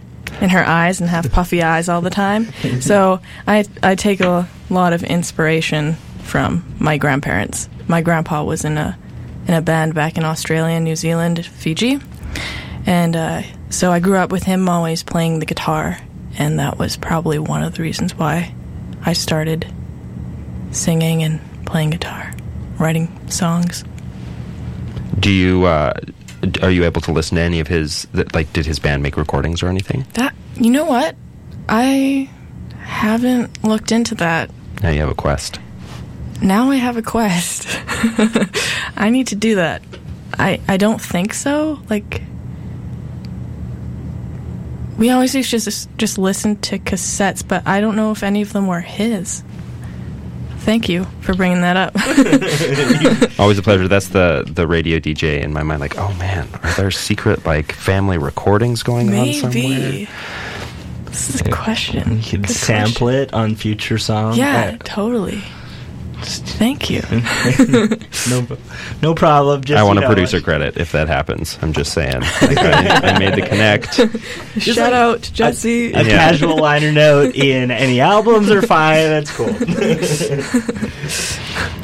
in 0.42 0.50
her 0.50 0.66
eyes 0.66 1.00
and 1.00 1.10
have 1.10 1.32
puffy 1.32 1.64
eyes 1.64 1.90
all 1.90 2.02
the 2.02 2.10
time. 2.10 2.52
So 2.82 3.22
I 3.46 3.66
I 3.84 3.96
take 3.96 4.20
a 4.20 4.50
lot 4.70 4.94
of 4.94 5.04
inspiration 5.04 5.94
from 6.24 6.66
my 6.80 6.98
grandparents. 6.98 7.70
My 7.88 8.02
grandpa 8.02 8.44
was 8.44 8.66
in 8.66 8.78
a 8.78 8.98
in 9.48 9.54
a 9.54 9.62
band 9.62 9.94
back 9.94 10.18
in 10.18 10.24
Australia, 10.24 10.80
New 10.80 10.96
Zealand, 10.96 11.46
Fiji, 11.46 12.00
and 12.86 13.16
uh, 13.16 13.42
so 13.70 13.92
I 13.92 14.00
grew 14.00 14.18
up 14.18 14.32
with 14.32 14.44
him 14.44 14.68
always 14.70 15.04
playing 15.04 15.40
the 15.40 15.46
guitar, 15.46 15.98
and 16.38 16.60
that 16.60 16.78
was 16.78 16.98
probably 16.98 17.40
one 17.40 17.64
of 17.64 17.76
the 17.76 17.82
reasons 17.82 18.16
why 18.16 18.54
I 19.04 19.14
started 19.14 19.72
singing 20.72 21.24
and 21.24 21.40
playing 21.66 21.92
guitar, 21.92 22.34
writing 22.78 23.10
songs. 23.30 23.84
Do 25.20 25.32
you 25.32 25.66
uh, 25.66 25.94
are 26.62 26.72
you 26.72 26.84
able 26.84 27.02
to 27.02 27.12
listen 27.12 27.36
to 27.38 27.42
any 27.42 27.60
of 27.60 27.68
his? 27.68 28.08
Like, 28.34 28.52
did 28.54 28.66
his 28.66 28.80
band 28.80 29.04
make 29.04 29.18
recordings 29.18 29.64
or 29.64 29.68
anything? 29.68 30.06
That 30.14 30.36
you 30.56 30.70
know 30.70 30.86
what? 30.86 31.16
I 31.70 32.30
haven't 32.80 33.64
looked 33.64 33.92
into 33.92 34.16
that. 34.16 34.50
Now 34.82 34.90
you 34.90 35.00
have 35.00 35.10
a 35.10 35.16
quest. 35.16 35.60
Now 36.42 36.70
I 36.72 36.76
have 36.76 36.98
a 36.98 37.02
quest. 37.02 37.68
I 38.96 39.10
need 39.10 39.28
to 39.28 39.36
do 39.36 39.56
that. 39.56 39.82
I 40.38 40.60
I 40.68 40.78
don't 40.78 41.02
think 41.02 41.34
so. 41.34 41.80
Like 41.90 42.22
we 44.98 45.10
always 45.12 45.36
used 45.36 45.52
to 45.52 45.58
just 45.60 45.90
just 45.98 46.18
listen 46.18 46.56
to 46.62 46.80
cassettes, 46.80 47.48
but 47.48 47.68
I 47.68 47.82
don't 47.82 47.96
know 47.96 48.12
if 48.12 48.24
any 48.24 48.42
of 48.42 48.54
them 48.54 48.68
were 48.68 48.82
his. 48.82 49.44
Thank 50.60 50.90
you 50.90 51.06
for 51.22 51.34
bringing 51.34 51.62
that 51.62 51.78
up. 51.78 51.94
Always 53.40 53.58
a 53.58 53.62
pleasure. 53.62 53.88
That's 53.88 54.10
the 54.10 54.44
the 54.46 54.68
radio 54.68 55.00
DJ 55.00 55.40
in 55.42 55.54
my 55.54 55.64
mind. 55.64 55.80
Like, 55.80 55.98
oh 55.98 56.14
man, 56.16 56.48
are 56.62 56.74
there 56.74 56.92
secret 56.92 57.46
like 57.46 57.72
family 57.72 58.18
recordings 58.18 58.84
going 58.84 59.14
on 59.16 59.32
somewhere? 59.34 60.08
This 61.06 61.36
is 61.36 61.42
a 61.42 61.52
question. 61.52 62.18
You 62.18 62.24
could 62.24 62.48
Good 62.48 62.56
sample 62.56 63.08
it 63.08 63.34
on 63.34 63.56
future 63.56 63.98
songs. 63.98 64.36
question. 64.36 64.74
Yeah, 64.74 64.78
totally. 64.84 65.42
Thank 66.22 66.90
you. 66.90 67.02
No, 68.30 68.46
no 69.02 69.16
problem. 69.16 69.64
Just, 69.64 69.80
I 69.80 69.84
want 69.84 69.96
you 69.96 70.00
a 70.00 70.02
know, 70.02 70.14
producer 70.14 70.42
credit 70.42 70.76
if 70.76 70.92
that 70.92 71.08
happens. 71.08 71.58
I'm 71.62 71.72
just 71.72 71.94
saying. 71.94 72.20
Like, 72.42 72.58
I, 72.58 73.14
I 73.14 73.20
made 73.20 73.36
the 73.36 73.48
connect. 73.48 73.94
Shout 74.62 74.92
out 74.92 75.24
to 75.24 75.34
Jesse. 75.34 75.94
A 75.94 76.04
Yeah. 76.04 76.10
casual 76.10 76.58
liner 76.62 76.92
note 76.92 77.36
in 77.36 77.72
any 77.72 78.02
albums 78.02 78.50
are 78.52 78.62
fine. 78.62 79.08
That's 79.08 79.32
cool. 79.32 79.48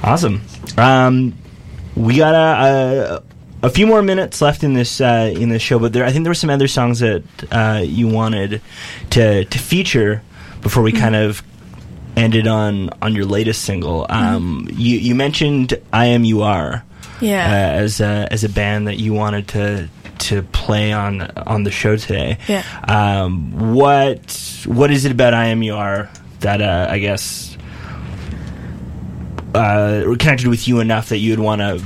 awesome. 0.03 0.41
Um, 0.77 1.34
we 1.95 2.17
got 2.17 2.34
a, 2.36 3.21
a 3.63 3.67
a 3.67 3.69
few 3.69 3.88
more 3.88 4.01
minutes 4.01 4.41
left 4.41 4.63
in 4.63 4.73
this 4.73 4.99
uh, 4.99 5.31
in 5.34 5.47
this 5.49 5.61
show, 5.61 5.79
but 5.79 5.93
there 5.93 6.03
I 6.05 6.11
think 6.11 6.23
there 6.25 6.31
were 6.31 6.36
some 6.36 6.49
other 6.49 6.67
songs 6.67 6.99
that 6.99 7.23
uh, 7.51 7.81
you 7.86 8.07
wanted 8.09 8.61
to 9.11 9.45
to 9.45 9.59
feature 9.59 10.21
before 10.61 10.84
we 10.84 10.91
kind 10.91 11.15
of 11.15 11.41
ended 12.16 12.47
on 12.47 12.89
on 13.01 13.16
your 13.16 13.26
latest 13.26 13.64
single. 13.64 14.05
Um, 14.09 14.68
you 14.72 14.97
you 14.97 15.16
mentioned 15.16 15.80
I 15.91 16.09
M 16.09 16.24
U 16.26 16.41
R 16.43 16.84
yeah. 17.22 17.45
uh, 17.45 17.82
as 17.82 18.01
a, 18.01 18.28
as 18.32 18.43
a 18.43 18.49
band 18.49 18.88
that 18.88 18.99
you 18.99 19.14
wanted 19.14 19.47
to 19.49 19.89
to 20.20 20.43
play 20.43 20.93
on 20.93 21.22
on 21.22 21.64
the 21.64 21.72
show 21.72 21.97
today. 21.97 22.38
Yeah. 22.47 22.64
Um, 22.88 23.74
what 23.74 24.66
what 24.66 24.91
is 24.91 25.05
it 25.05 25.11
about 25.11 25.34
I 25.34 25.47
M 25.47 25.64
U 25.64 25.76
R 25.76 26.09
that 26.41 26.61
uh, 26.61 26.88
I 26.89 26.99
guess 26.99 27.57
uh, 29.53 30.03
connected 30.20 30.47
with 30.47 30.68
you 30.68 30.80
enough 30.80 31.09
that 31.09 31.18
you'd 31.18 31.39
want 31.39 31.61
to 31.61 31.84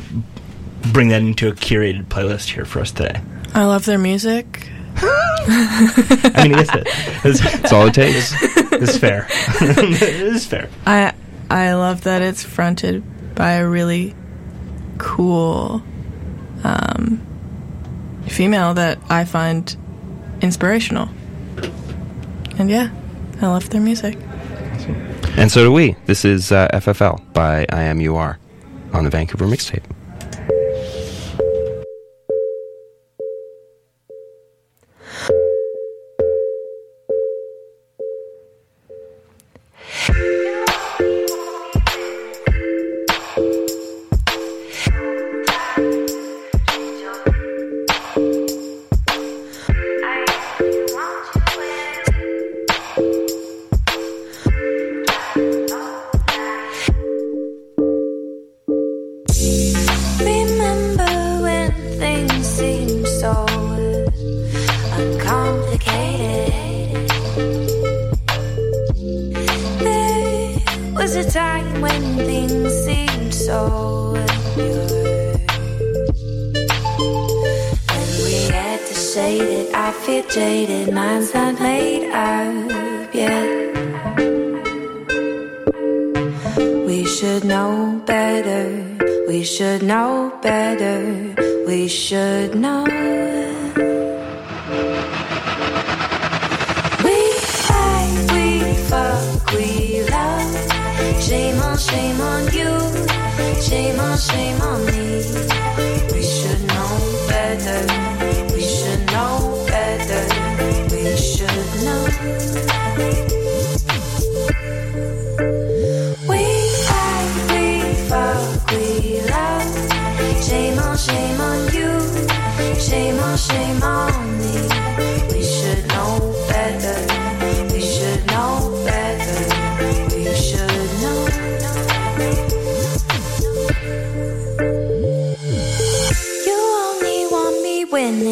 bring 0.91 1.09
that 1.09 1.21
into 1.21 1.47
a 1.49 1.53
curated 1.53 2.05
playlist 2.05 2.49
here 2.53 2.65
for 2.65 2.79
us 2.79 2.91
today? 2.91 3.21
I 3.53 3.65
love 3.65 3.85
their 3.85 3.97
music. 3.97 4.69
I 4.99 6.43
mean, 6.43 6.53
I 6.53 6.57
guess 6.57 6.71
that 6.71 7.21
that's, 7.23 7.39
That's 7.39 7.73
all 7.73 7.87
it 7.87 7.93
takes. 7.93 8.33
that's 8.79 8.97
fair. 8.97 9.27
it 9.61 10.01
is 10.03 10.45
fair. 10.45 10.69
I 10.85 11.13
I 11.49 11.73
love 11.73 12.01
that 12.01 12.21
it's 12.21 12.43
fronted 12.43 13.03
by 13.35 13.53
a 13.53 13.67
really 13.67 14.15
cool 14.97 15.81
um, 16.63 17.21
female 18.27 18.73
that 18.73 18.99
I 19.09 19.25
find 19.25 19.75
inspirational. 20.41 21.09
And 22.57 22.69
yeah, 22.69 22.89
I 23.41 23.47
love 23.47 23.69
their 23.69 23.81
music. 23.81 24.17
And 25.37 25.51
so 25.51 25.63
do 25.63 25.71
we. 25.71 25.95
This 26.05 26.25
is 26.25 26.51
uh, 26.51 26.67
FFL 26.73 27.33
by 27.33 27.65
I 27.69 27.83
M 27.83 28.01
U 28.01 28.15
R 28.15 28.39
on 28.93 29.03
the 29.03 29.09
Vancouver 29.09 29.45
mixtape. 29.45 29.83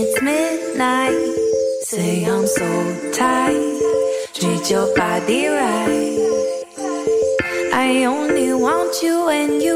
It's 0.06 0.22
midnight. 0.22 1.36
Say 1.82 2.26
I'm 2.26 2.46
so 2.46 3.12
tired. 3.12 3.82
Treat 4.34 4.70
your 4.70 4.94
body 4.96 5.48
right. 5.48 6.64
I 7.74 8.06
only 8.06 8.54
want 8.54 9.02
you 9.02 9.30
and 9.30 9.62
you 9.62 9.76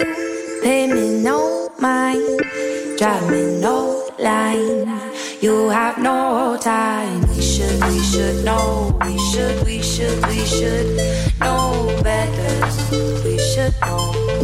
pay 0.61 0.85
me 0.87 1.21
no 1.21 1.69
mind, 1.79 2.41
drive 2.97 3.29
me 3.31 3.59
no 3.59 4.07
line. 4.19 4.85
You 5.41 5.69
have 5.69 5.97
no 5.97 6.57
time. 6.61 7.21
We 7.29 7.41
should, 7.41 7.83
we 7.85 7.99
should 7.99 8.45
know. 8.45 8.97
We 9.05 9.17
should, 9.31 9.65
we 9.65 9.81
should, 9.81 10.17
we 10.27 10.45
should 10.45 10.87
know 11.39 11.99
better. 12.03 12.51
We 13.23 13.37
should 13.39 13.73
know 13.81 14.38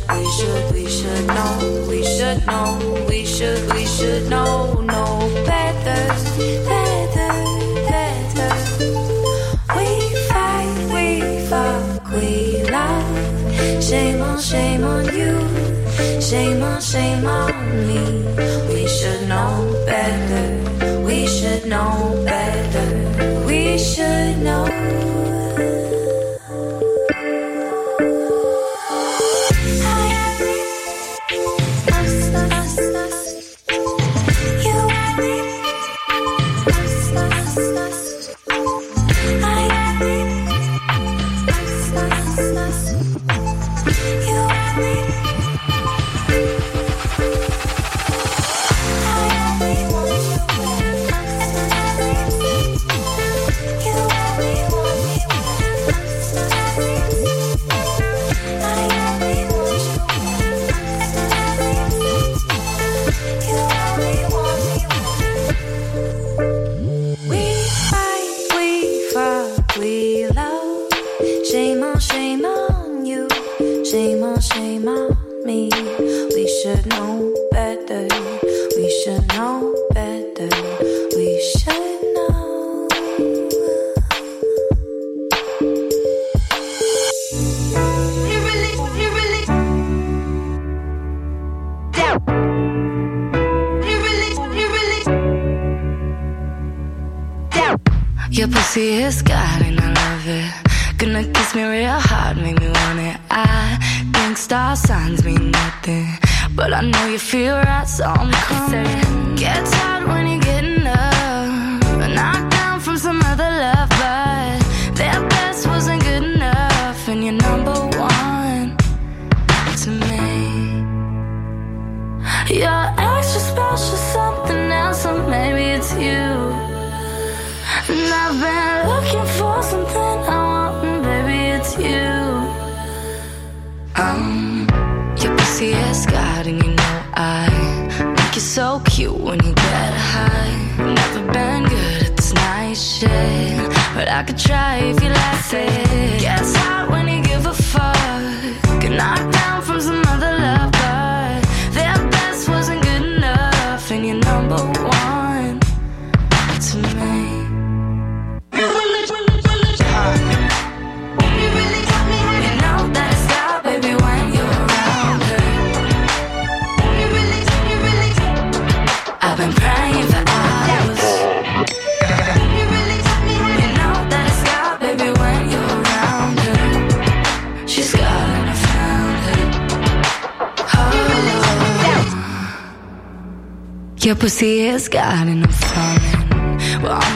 should, 0.00 0.10
we 0.10 0.30
should, 0.30 0.72
we 0.72 0.88
should 0.88 1.26
know, 1.26 1.86
we 1.88 2.04
should 2.04 2.46
know, 2.46 3.06
we 3.08 3.24
should, 3.24 3.72
we 3.72 3.86
should 3.86 4.28
know, 4.28 4.80
No 4.80 5.04
better, 5.46 6.00
better, 6.70 7.30
better. 7.88 8.52
We 9.76 9.88
fight, 10.28 10.74
we 10.92 11.46
fuck, 11.48 12.10
we 12.12 12.62
love. 12.70 13.82
Shame 13.82 14.20
on, 14.22 14.40
shame 14.40 14.84
on 14.84 15.04
you. 15.16 16.20
Shame 16.20 16.62
on, 16.62 16.80
shame 16.80 17.26
on 17.26 17.52
me. 17.86 18.02
We 18.72 18.86
should 18.86 19.28
know 19.28 19.72
better. 19.86 21.04
We 21.04 21.26
should 21.26 21.66
know 21.66 22.22
better. 22.24 23.46
We 23.46 23.78
should 23.78 24.38
know. 24.38 25.05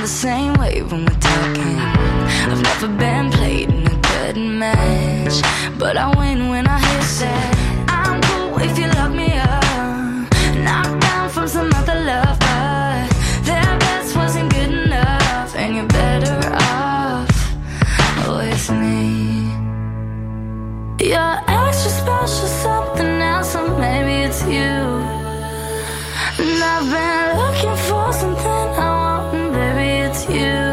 the 0.01 0.07
same 0.07 0.55
way 0.55 0.83
when 0.83 1.05
we're 1.05 1.21
talking. 1.21 1.77
I've 2.49 2.63
never 2.63 2.89
been 2.89 3.31
played 3.31 3.69
in 3.69 3.87
a 3.87 3.97
good 4.01 4.37
match, 4.37 5.43
but 5.79 5.99
I 5.99 6.09
win 6.17 6.49
when 6.49 6.67
I 6.67 6.79
hit 6.79 7.05
that. 7.21 7.87
I'm 7.89 8.23
cool 8.23 8.59
if 8.61 8.79
you 8.79 8.89
lock 8.97 9.13
me 9.13 9.37
up, 9.37 10.25
knocked 10.65 11.03
down 11.03 11.29
from 11.29 11.47
some 11.47 11.71
other 11.75 12.01
love, 12.11 12.39
but 12.39 13.11
their 13.45 13.79
best 13.85 14.17
wasn't 14.17 14.51
good 14.55 14.73
enough, 14.87 15.55
and 15.55 15.77
you're 15.77 15.87
better 15.87 16.41
off 16.55 17.29
with 18.27 18.71
me. 18.71 19.53
You're 21.11 21.37
extra 21.47 21.91
special, 21.91 22.49
something 22.65 23.21
else, 23.21 23.55
or 23.55 23.69
maybe 23.79 24.23
it's 24.29 24.43
you. 24.45 24.79
And 26.41 26.63
I've 26.73 26.89
been 26.95 27.27
looking 27.43 27.77
for 27.87 28.13
something 28.15 28.47
I 28.47 28.97
want 28.97 29.10
you. 30.31 30.70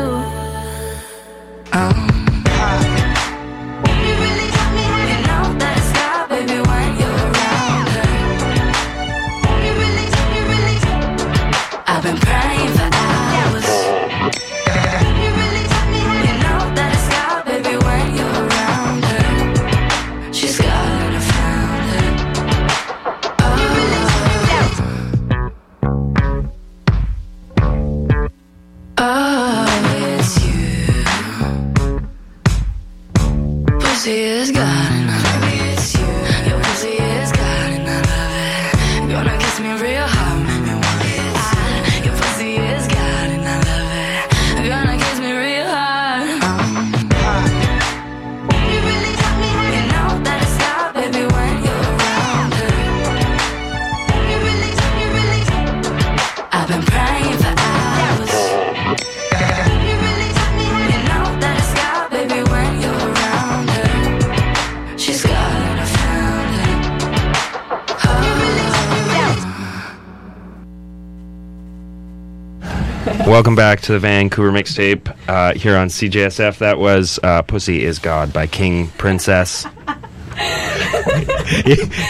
Welcome 73.37 73.53
back 73.53 73.81
to 73.81 73.91
the 73.91 73.99
Vancouver 73.99 74.51
mixtape 74.51 75.15
uh, 75.27 75.53
here 75.53 75.77
on 75.77 75.89
CJSF. 75.89 76.57
That 76.57 76.79
was 76.79 77.19
uh, 77.21 77.43
"Pussy 77.43 77.83
Is 77.83 77.99
God" 77.99 78.33
by 78.33 78.47
King 78.47 78.87
Princess. 78.97 79.67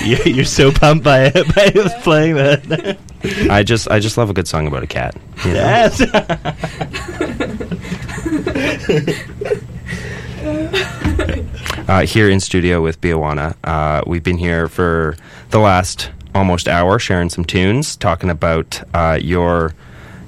You're 0.25 0.45
so 0.45 0.71
pumped 0.71 1.03
by 1.03 1.30
it 1.36 1.53
by 1.53 1.69
playing 2.03 2.36
that. 2.36 2.97
I 3.49 3.63
just 3.63 3.91
I 3.91 3.99
just 3.99 4.17
love 4.17 4.30
a 4.30 4.34
good 4.34 4.47
song 4.47 4.67
about 4.67 4.84
a 4.84 4.88
cat. 4.88 5.17
You 5.43 5.53
know? 5.53 5.59
Yes. 5.59 6.01
Uh, 11.89 12.05
here 12.05 12.30
in 12.30 12.39
studio 12.39 12.82
with 12.82 13.01
Biawanna. 13.01 13.53
Uh, 13.65 14.01
we've 14.07 14.23
been 14.23 14.38
here 14.38 14.69
for 14.69 15.17
the 15.49 15.59
last 15.59 16.09
almost 16.34 16.69
hour 16.69 16.99
sharing 16.99 17.30
some 17.30 17.43
tunes, 17.43 17.97
talking 17.97 18.30
about 18.30 18.82
uh, 18.93 19.19
your 19.21 19.73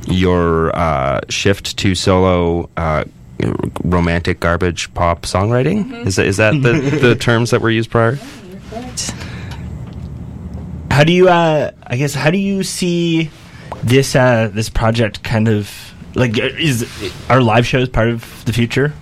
your 0.07 0.75
uh, 0.75 1.21
shift 1.29 1.77
to 1.77 1.95
solo 1.95 2.69
uh, 2.77 3.03
romantic 3.83 4.39
garbage 4.39 4.93
pop 4.93 5.23
songwriting. 5.23 6.05
Is 6.05 6.15
that 6.17 6.25
is 6.25 6.37
that 6.37 6.51
the, 6.61 6.97
the 7.01 7.15
terms 7.15 7.51
that 7.51 7.61
were 7.61 7.69
used 7.69 7.89
prior? 7.91 8.17
How 10.91 11.03
do 11.03 11.13
you? 11.13 11.29
Uh, 11.29 11.71
I 11.85 11.95
guess. 11.97 12.13
How 12.13 12.31
do 12.31 12.37
you 12.37 12.63
see 12.63 13.29
this 13.83 14.15
uh, 14.15 14.49
this 14.53 14.69
project? 14.69 15.23
Kind 15.23 15.47
of 15.47 15.71
like 16.15 16.37
is 16.37 16.87
are 17.29 17.41
live 17.41 17.65
shows 17.65 17.87
part 17.89 18.09
of 18.09 18.43
the 18.45 18.53
future? 18.53 18.93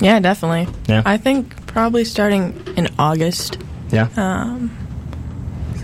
Yeah, 0.00 0.20
definitely. 0.20 0.72
Yeah. 0.88 1.02
I 1.04 1.16
think 1.16 1.66
probably 1.66 2.04
starting 2.04 2.60
in 2.76 2.88
August, 2.98 3.58
Yeah. 3.90 4.08
Um, 4.16 4.76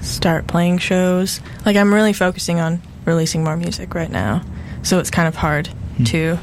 start 0.03 0.47
playing 0.47 0.79
shows. 0.79 1.41
Like 1.65 1.77
I'm 1.77 1.93
really 1.95 2.13
focusing 2.13 2.61
on 2.61 2.81
releasing 3.09 3.43
more 3.43 3.57
music 3.57 3.95
right 3.95 4.11
now, 4.11 4.45
so 4.83 5.01
it's 5.01 5.11
kind 5.11 5.27
of 5.27 5.35
hard 5.35 5.69
to 6.07 6.39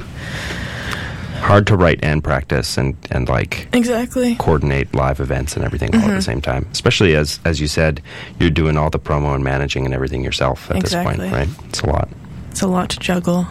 Hard 1.45 1.67
to 1.67 1.77
write 1.77 1.99
and 2.01 2.23
practice 2.23 2.75
and 2.75 2.95
and 3.11 3.29
like 3.29 3.67
exactly. 3.71 4.35
coordinate 4.35 4.95
live 4.95 5.19
events 5.19 5.55
and 5.55 5.63
everything 5.63 5.93
all 5.93 6.01
at 6.01 6.15
the 6.15 6.21
same 6.21 6.41
time. 6.41 6.67
Especially 6.71 7.15
as 7.15 7.39
as 7.45 7.61
you 7.61 7.67
said, 7.67 8.01
you're 8.39 8.49
doing 8.49 8.77
all 8.77 8.89
the 8.89 8.97
promo 8.97 9.35
and 9.35 9.43
managing 9.43 9.85
and 9.85 9.93
everything 9.93 10.23
yourself 10.23 10.71
at 10.71 10.81
this 10.81 10.95
point, 10.95 11.19
right? 11.19 11.47
It's 11.65 11.81
a 11.81 11.85
lot. 11.85 12.09
It's 12.49 12.63
a 12.63 12.67
lot 12.67 12.89
to 12.89 12.99
juggle. 12.99 13.45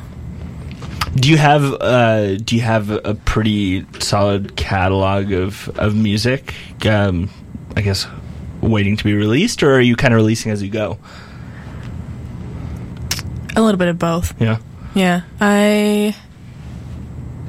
Do 1.14 1.30
you 1.30 1.36
have 1.36 1.62
uh, 1.80 2.34
Do 2.38 2.56
you 2.56 2.62
have 2.62 2.90
a 2.90 3.14
pretty 3.14 3.86
solid 4.00 4.56
catalog 4.56 5.30
of 5.30 5.68
of 5.78 5.94
music? 5.94 6.52
Um, 6.84 7.30
I 7.76 7.82
guess 7.82 8.08
waiting 8.60 8.96
to 8.96 9.04
be 9.04 9.14
released, 9.14 9.62
or 9.62 9.72
are 9.72 9.80
you 9.80 9.94
kind 9.94 10.12
of 10.12 10.16
releasing 10.16 10.50
as 10.50 10.62
you 10.64 10.70
go? 10.70 10.98
A 13.56 13.62
little 13.62 13.78
bit 13.78 13.88
of 13.88 13.98
both. 13.98 14.40
Yeah. 14.40 14.58
Yeah, 14.94 15.22
I 15.40 16.14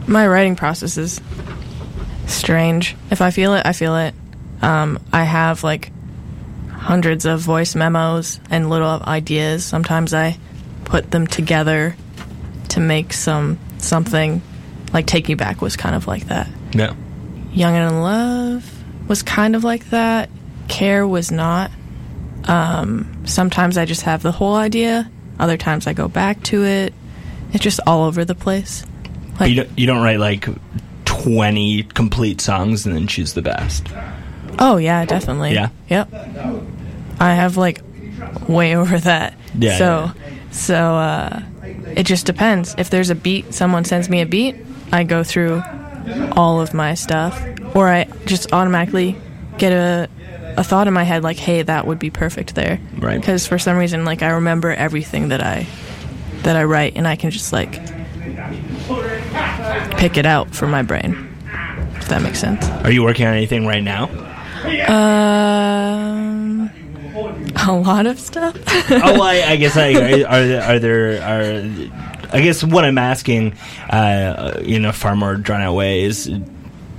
my 0.07 0.27
writing 0.27 0.55
process 0.55 0.97
is 0.97 1.21
strange. 2.27 2.95
If 3.11 3.21
I 3.21 3.31
feel 3.31 3.53
it, 3.53 3.65
I 3.65 3.73
feel 3.73 3.95
it. 3.97 4.13
Um, 4.61 4.99
I 5.11 5.23
have 5.23 5.63
like 5.63 5.91
hundreds 6.71 7.25
of 7.25 7.39
voice 7.41 7.75
memos 7.75 8.39
and 8.49 8.69
little 8.69 9.01
ideas. 9.03 9.65
Sometimes 9.65 10.13
I 10.13 10.37
put 10.85 11.11
them 11.11 11.27
together 11.27 11.95
to 12.69 12.79
make 12.79 13.13
some 13.13 13.59
something. 13.77 14.41
Like 14.93 15.05
"Take 15.07 15.27
Me 15.27 15.35
Back" 15.35 15.61
was 15.61 15.75
kind 15.75 15.95
of 15.95 16.07
like 16.07 16.27
that. 16.27 16.47
Yeah. 16.71 16.93
"Young 17.51 17.75
and 17.75 17.91
in 17.91 18.01
Love" 18.01 18.83
was 19.07 19.23
kind 19.23 19.55
of 19.55 19.63
like 19.63 19.89
that. 19.89 20.29
"Care" 20.67 21.07
was 21.07 21.31
not. 21.31 21.71
Um, 22.45 23.23
sometimes 23.25 23.77
I 23.77 23.85
just 23.85 24.03
have 24.03 24.21
the 24.21 24.31
whole 24.31 24.55
idea. 24.55 25.09
Other 25.39 25.57
times 25.57 25.87
I 25.87 25.93
go 25.93 26.07
back 26.07 26.41
to 26.43 26.63
it. 26.63 26.93
It's 27.53 27.63
just 27.63 27.79
all 27.85 28.03
over 28.05 28.25
the 28.25 28.35
place. 28.35 28.85
But 29.37 29.49
you 29.49 29.63
don't, 29.63 29.79
you 29.79 29.87
don't 29.87 30.01
write 30.03 30.19
like 30.19 30.47
twenty 31.05 31.83
complete 31.83 32.41
songs 32.41 32.85
and 32.85 32.95
then 32.95 33.07
choose 33.07 33.33
the 33.33 33.41
best. 33.41 33.87
Oh 34.59 34.77
yeah, 34.77 35.05
definitely. 35.05 35.53
Yeah? 35.53 35.69
Yep. 35.89 36.13
I 37.19 37.33
have 37.33 37.57
like 37.57 37.81
way 38.47 38.75
over 38.77 38.97
that. 38.99 39.35
Yeah, 39.57 39.77
So 39.77 40.11
so 40.51 40.75
uh 40.95 41.41
it 41.95 42.03
just 42.05 42.25
depends. 42.25 42.75
If 42.77 42.89
there's 42.89 43.09
a 43.09 43.15
beat, 43.15 43.53
someone 43.53 43.85
sends 43.85 44.09
me 44.09 44.21
a 44.21 44.25
beat, 44.25 44.55
I 44.91 45.03
go 45.03 45.23
through 45.23 45.61
all 46.33 46.61
of 46.61 46.73
my 46.73 46.93
stuff 46.93 47.41
or 47.73 47.87
I 47.89 48.05
just 48.25 48.53
automatically 48.53 49.15
get 49.57 49.71
a 49.71 50.09
a 50.57 50.63
thought 50.63 50.87
in 50.87 50.93
my 50.93 51.03
head 51.03 51.23
like, 51.23 51.37
"Hey, 51.37 51.61
that 51.61 51.87
would 51.87 51.99
be 51.99 52.09
perfect 52.09 52.55
there." 52.55 52.79
Right. 52.97 53.21
Cuz 53.21 53.45
for 53.47 53.57
some 53.59 53.77
reason 53.77 54.05
like 54.05 54.21
I 54.23 54.29
remember 54.29 54.71
everything 54.71 55.29
that 55.29 55.43
I 55.43 55.67
that 56.43 56.55
I 56.55 56.63
write 56.63 56.93
and 56.95 57.07
I 57.07 57.15
can 57.15 57.31
just 57.31 57.51
like 57.53 57.73
pick 59.97 60.17
it 60.17 60.25
out 60.25 60.53
from 60.53 60.71
my 60.71 60.81
brain. 60.81 61.27
If 61.95 62.07
that 62.09 62.21
makes 62.21 62.39
sense. 62.39 62.65
Are 62.83 62.91
you 62.91 63.03
working 63.03 63.25
on 63.25 63.33
anything 63.33 63.65
right 63.65 63.83
now? 63.83 64.09
Um, 64.87 66.69
a 67.55 67.71
lot 67.73 68.05
of 68.05 68.19
stuff. 68.19 68.55
oh, 68.91 69.21
I, 69.21 69.43
I 69.47 69.55
guess 69.61 69.77
I, 69.77 69.93
are 70.23 70.71
are 70.71 70.79
there 70.79 71.21
are. 71.21 71.61
I 72.33 72.41
guess 72.41 72.63
what 72.63 72.83
I'm 72.83 72.97
asking, 72.97 73.53
uh, 73.89 74.59
in 74.63 74.83
a 74.85 74.91
far 74.91 75.15
more 75.15 75.35
drawn 75.35 75.61
out 75.61 75.75
way, 75.75 76.03
is 76.03 76.29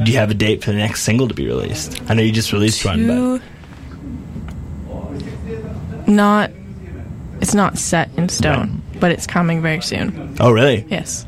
do 0.03 0.11
you 0.13 0.19
have 0.19 0.31
a 0.31 0.35
date 0.35 0.63
for 0.63 0.71
the 0.73 0.77
next 0.79 1.03
single 1.03 1.29
to 1.29 1.35
be 1.35 1.47
released? 1.47 2.01
I 2.09 2.15
know 2.15 2.23
you 2.23 2.33
just 2.33 2.53
released 2.53 2.85
one, 2.85 3.07
but 3.07 3.43
not. 6.07 6.51
It's 7.41 7.55
not 7.55 7.77
set 7.79 8.11
in 8.17 8.29
stone, 8.29 8.83
but 8.99 9.11
it's 9.13 9.27
coming 9.27 9.61
very 9.61 9.83
soon. 9.83 10.37
oh, 10.41 10.51
really? 10.51 10.87
Yes. 10.89 11.27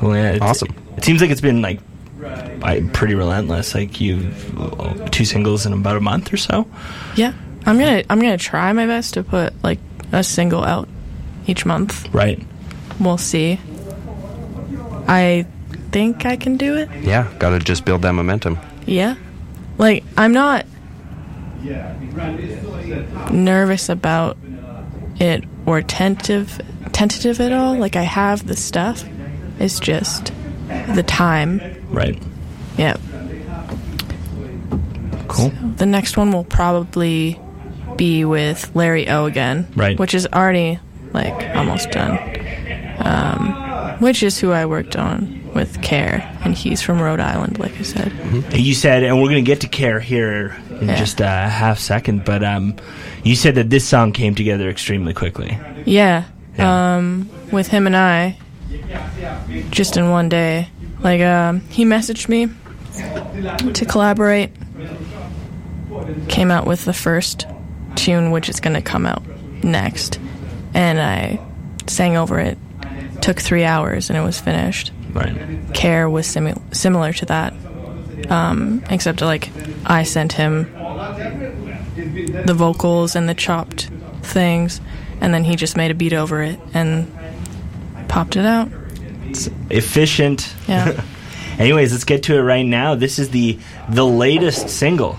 Well, 0.00 0.16
yeah, 0.16 0.32
it's- 0.32 0.40
Awesome. 0.42 0.74
It 0.96 1.04
seems 1.04 1.20
like 1.20 1.30
it's 1.30 1.40
been 1.42 1.60
like 1.62 1.80
I, 2.62 2.82
pretty 2.92 3.14
relentless. 3.14 3.74
Like 3.74 4.00
you've 4.00 4.58
uh, 4.58 5.08
two 5.08 5.24
singles 5.24 5.66
in 5.66 5.72
about 5.72 5.96
a 5.96 6.00
month 6.00 6.32
or 6.32 6.36
so. 6.36 6.66
Yeah. 7.16 7.32
I'm 7.66 7.78
gonna. 7.78 8.02
I'm 8.08 8.18
gonna 8.20 8.38
try 8.38 8.72
my 8.72 8.86
best 8.86 9.14
to 9.14 9.22
put 9.22 9.52
like 9.62 9.78
a 10.12 10.24
single 10.24 10.64
out 10.64 10.88
each 11.46 11.66
month. 11.66 12.08
Right. 12.14 12.42
We'll 12.98 13.18
see. 13.18 13.60
I 15.06 15.46
think 15.92 16.26
I 16.26 16.36
can 16.36 16.56
do 16.56 16.76
it. 16.76 16.88
Yeah, 17.02 17.32
got 17.38 17.50
to 17.50 17.58
just 17.58 17.84
build 17.84 18.02
that 18.02 18.12
momentum. 18.12 18.58
Yeah. 18.86 19.16
Like 19.78 20.04
I'm 20.16 20.32
not 20.32 20.66
nervous 23.30 23.88
about 23.88 24.36
it 25.18 25.44
or 25.66 25.82
tentative 25.82 26.60
tentative 26.92 27.40
at 27.40 27.52
all. 27.52 27.76
Like 27.76 27.96
I 27.96 28.02
have 28.02 28.46
the 28.46 28.56
stuff. 28.56 29.04
It's 29.58 29.80
just 29.80 30.32
the 30.68 31.02
time. 31.06 31.60
Right. 31.90 32.20
Yeah. 32.76 32.96
Cool. 35.28 35.50
The 35.76 35.86
next 35.86 36.16
one 36.16 36.32
will 36.32 36.44
probably 36.44 37.40
be 37.96 38.24
with 38.24 38.74
Larry 38.74 39.08
O 39.08 39.26
again. 39.26 39.66
Right. 39.76 39.98
Which 39.98 40.14
is 40.14 40.26
already 40.32 40.78
like 41.12 41.56
almost 41.56 41.90
done. 41.90 42.18
Um, 42.98 43.98
which 44.00 44.22
is 44.22 44.38
who 44.38 44.50
I 44.52 44.66
worked 44.66 44.96
on 44.96 45.39
with 45.54 45.80
Care, 45.82 46.36
and 46.44 46.54
he's 46.54 46.80
from 46.82 47.00
Rhode 47.00 47.20
Island, 47.20 47.58
like 47.58 47.78
I 47.78 47.82
said. 47.82 48.12
You 48.52 48.74
said, 48.74 49.02
and 49.02 49.20
we're 49.20 49.28
gonna 49.28 49.42
get 49.42 49.60
to 49.62 49.68
care 49.68 50.00
here 50.00 50.56
in 50.80 50.88
Yeah. 50.88 50.96
just 50.96 51.20
a 51.20 51.26
half 51.26 51.78
second, 51.78 52.24
but 52.24 52.42
um, 52.44 52.76
you 53.24 53.34
said 53.36 53.54
that 53.56 53.68
this 53.70 53.86
song 53.86 54.12
came 54.12 54.34
together 54.34 54.68
extremely 54.70 55.12
quickly. 55.14 55.58
Yeah. 55.84 56.24
Yeah. 56.58 56.96
Um, 56.96 57.28
with 57.52 57.68
him 57.68 57.86
and 57.86 57.96
I, 57.96 58.36
just 59.70 59.96
in 59.96 60.10
one 60.10 60.28
day. 60.28 60.68
Like, 61.00 61.20
um, 61.22 61.60
he 61.70 61.84
messaged 61.84 62.28
me 62.28 62.48
to 63.72 63.84
collaborate. 63.86 64.50
Came 66.28 66.50
out 66.50 66.66
with 66.66 66.84
the 66.84 66.92
first 66.92 67.46
tune, 67.96 68.30
which 68.30 68.48
is 68.48 68.60
going 68.60 68.74
to 68.74 68.82
come 68.82 69.06
out 69.06 69.22
next. 69.62 70.18
And 70.74 71.00
I 71.00 71.40
sang 71.86 72.16
over 72.16 72.38
it. 72.38 72.58
Took 73.20 73.38
three 73.40 73.64
hours 73.64 74.08
and 74.10 74.18
it 74.18 74.22
was 74.22 74.38
finished. 74.40 74.92
Right. 75.12 75.34
Care 75.74 76.08
was 76.08 76.26
simi- 76.26 76.54
similar 76.72 77.12
to 77.14 77.26
that. 77.26 77.54
Um, 78.28 78.82
except, 78.90 79.22
like, 79.22 79.50
I 79.86 80.02
sent 80.04 80.32
him 80.32 80.64
the 82.44 82.54
vocals 82.54 83.16
and 83.16 83.28
the 83.28 83.34
chopped 83.34 83.90
things, 84.22 84.80
and 85.20 85.32
then 85.34 85.44
he 85.44 85.56
just 85.56 85.76
made 85.76 85.90
a 85.90 85.94
beat 85.94 86.12
over 86.12 86.42
it 86.42 86.58
and 86.74 87.10
popped 88.08 88.36
it 88.36 88.44
out. 88.44 88.68
It's 89.28 89.48
Efficient. 89.70 90.52
Yeah. 90.68 91.02
Anyways, 91.58 91.92
let's 91.92 92.04
get 92.04 92.22
to 92.24 92.36
it 92.36 92.40
right 92.42 92.64
now. 92.64 92.94
This 92.94 93.18
is 93.18 93.30
the 93.30 93.58
the 93.88 94.06
latest 94.06 94.68
single 94.70 95.18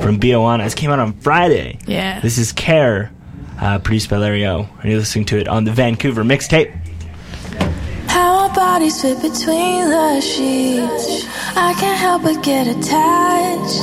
from 0.00 0.18
Biawanna. 0.18 0.64
This 0.64 0.74
came 0.74 0.90
out 0.90 0.98
on 0.98 1.12
Friday. 1.14 1.78
Yeah. 1.86 2.20
This 2.20 2.38
is 2.38 2.52
Care, 2.52 3.12
uh, 3.60 3.78
produced 3.80 4.08
by 4.10 4.16
Larry 4.16 4.46
O. 4.46 4.66
And 4.80 4.90
you're 4.90 4.98
listening 5.00 5.26
to 5.26 5.38
it 5.38 5.46
on 5.48 5.64
the 5.64 5.72
Vancouver 5.72 6.24
mixtape. 6.24 6.74
Bodies 8.74 9.00
fit 9.02 9.22
between 9.22 9.88
the 9.88 10.20
sheets. 10.20 11.28
I 11.54 11.74
can't 11.78 11.96
help 11.96 12.22
but 12.24 12.42
get 12.42 12.66
attached. 12.66 13.80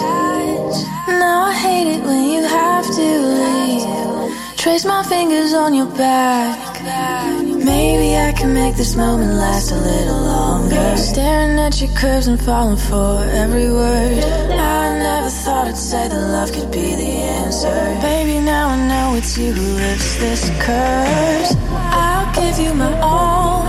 Now 1.07 1.43
I 1.43 1.53
hate 1.53 1.87
it 1.95 2.03
when 2.03 2.23
you 2.33 2.41
have 2.43 2.85
to 2.99 3.09
leave. 3.39 4.57
Trace 4.57 4.83
my 4.83 5.01
fingers 5.03 5.53
on 5.53 5.73
your 5.73 5.89
back. 5.95 6.59
Maybe 7.73 8.17
I 8.17 8.33
can 8.33 8.53
make 8.53 8.75
this 8.75 8.97
moment 8.97 9.31
last 9.35 9.71
a 9.71 9.75
little 9.75 10.23
longer. 10.35 10.97
Staring 10.97 11.57
at 11.57 11.79
your 11.79 11.91
curves 11.95 12.27
and 12.27 12.37
falling 12.37 12.75
for 12.75 13.23
every 13.43 13.71
word. 13.71 14.19
I 14.51 14.99
never 15.07 15.29
thought 15.29 15.67
I'd 15.69 15.77
say 15.77 16.09
that 16.09 16.23
love 16.35 16.51
could 16.51 16.69
be 16.69 16.95
the 16.95 17.11
answer. 17.39 17.79
Baby, 18.01 18.43
now 18.43 18.67
I 18.67 18.77
know 18.89 19.15
it's 19.15 19.37
you 19.37 19.53
who 19.53 19.67
lifts 19.77 20.17
this 20.17 20.49
curse. 20.59 21.55
I'll 22.03 22.27
give 22.35 22.59
you 22.59 22.73
my 22.73 22.91
all. 22.99 23.60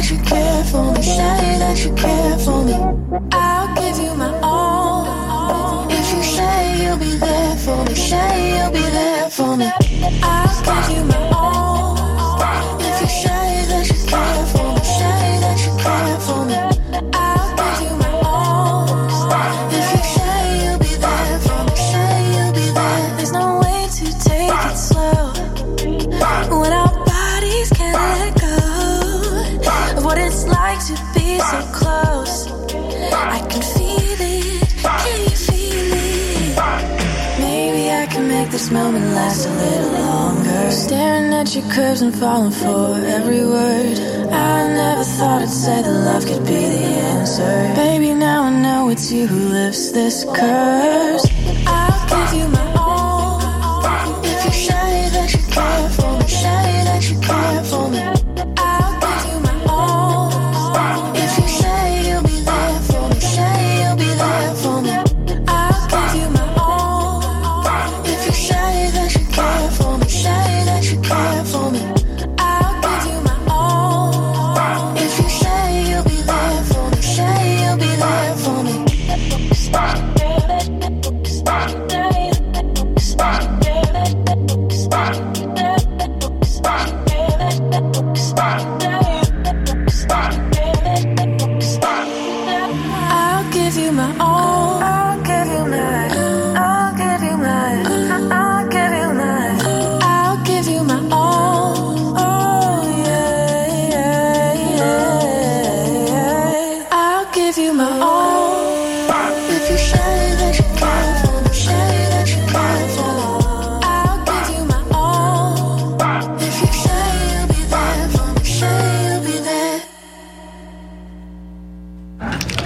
That 0.00 0.10
you 0.10 0.18
care 0.22 0.64
for 0.64 0.92
me, 0.92 1.02
say 1.02 1.58
that 1.58 1.84
you 1.84 1.92
care 1.92 2.38
for 2.38 2.64
me. 2.64 2.72
I'll 3.32 3.74
give 3.74 4.02
you 4.02 4.14
my 4.14 4.32
all. 4.42 5.86
If 5.90 6.14
you 6.14 6.22
say 6.22 6.82
you'll 6.82 6.96
be 6.96 7.18
there 7.18 7.56
for 7.56 7.84
me, 7.84 7.94
say 7.94 8.56
you'll 8.56 8.72
be 8.72 8.80
there 8.80 9.28
for 9.28 9.58
me. 9.58 9.70
I'll 10.22 10.86
give 10.86 10.96
you 10.96 11.04
my 11.04 11.19
moment 38.82 39.14
last 39.14 39.46
a 39.46 39.52
little 39.64 39.92
longer. 39.92 40.70
Staring 40.70 41.32
at 41.34 41.54
your 41.54 41.66
curves 41.70 42.00
and 42.02 42.14
falling 42.14 42.50
for 42.62 42.94
every 43.16 43.44
word. 43.44 43.96
I 44.32 44.56
never 44.80 45.04
thought 45.04 45.42
I'd 45.42 45.48
say 45.48 45.82
that 45.82 45.96
love 46.08 46.24
could 46.24 46.44
be 46.46 46.62
the 46.76 46.84
answer. 47.14 47.72
Baby, 47.74 48.14
now 48.14 48.44
I 48.44 48.52
know 48.62 48.88
it's 48.88 49.12
you 49.12 49.26
who 49.26 49.40
lifts 49.58 49.92
this 49.92 50.24
curse. 50.24 51.26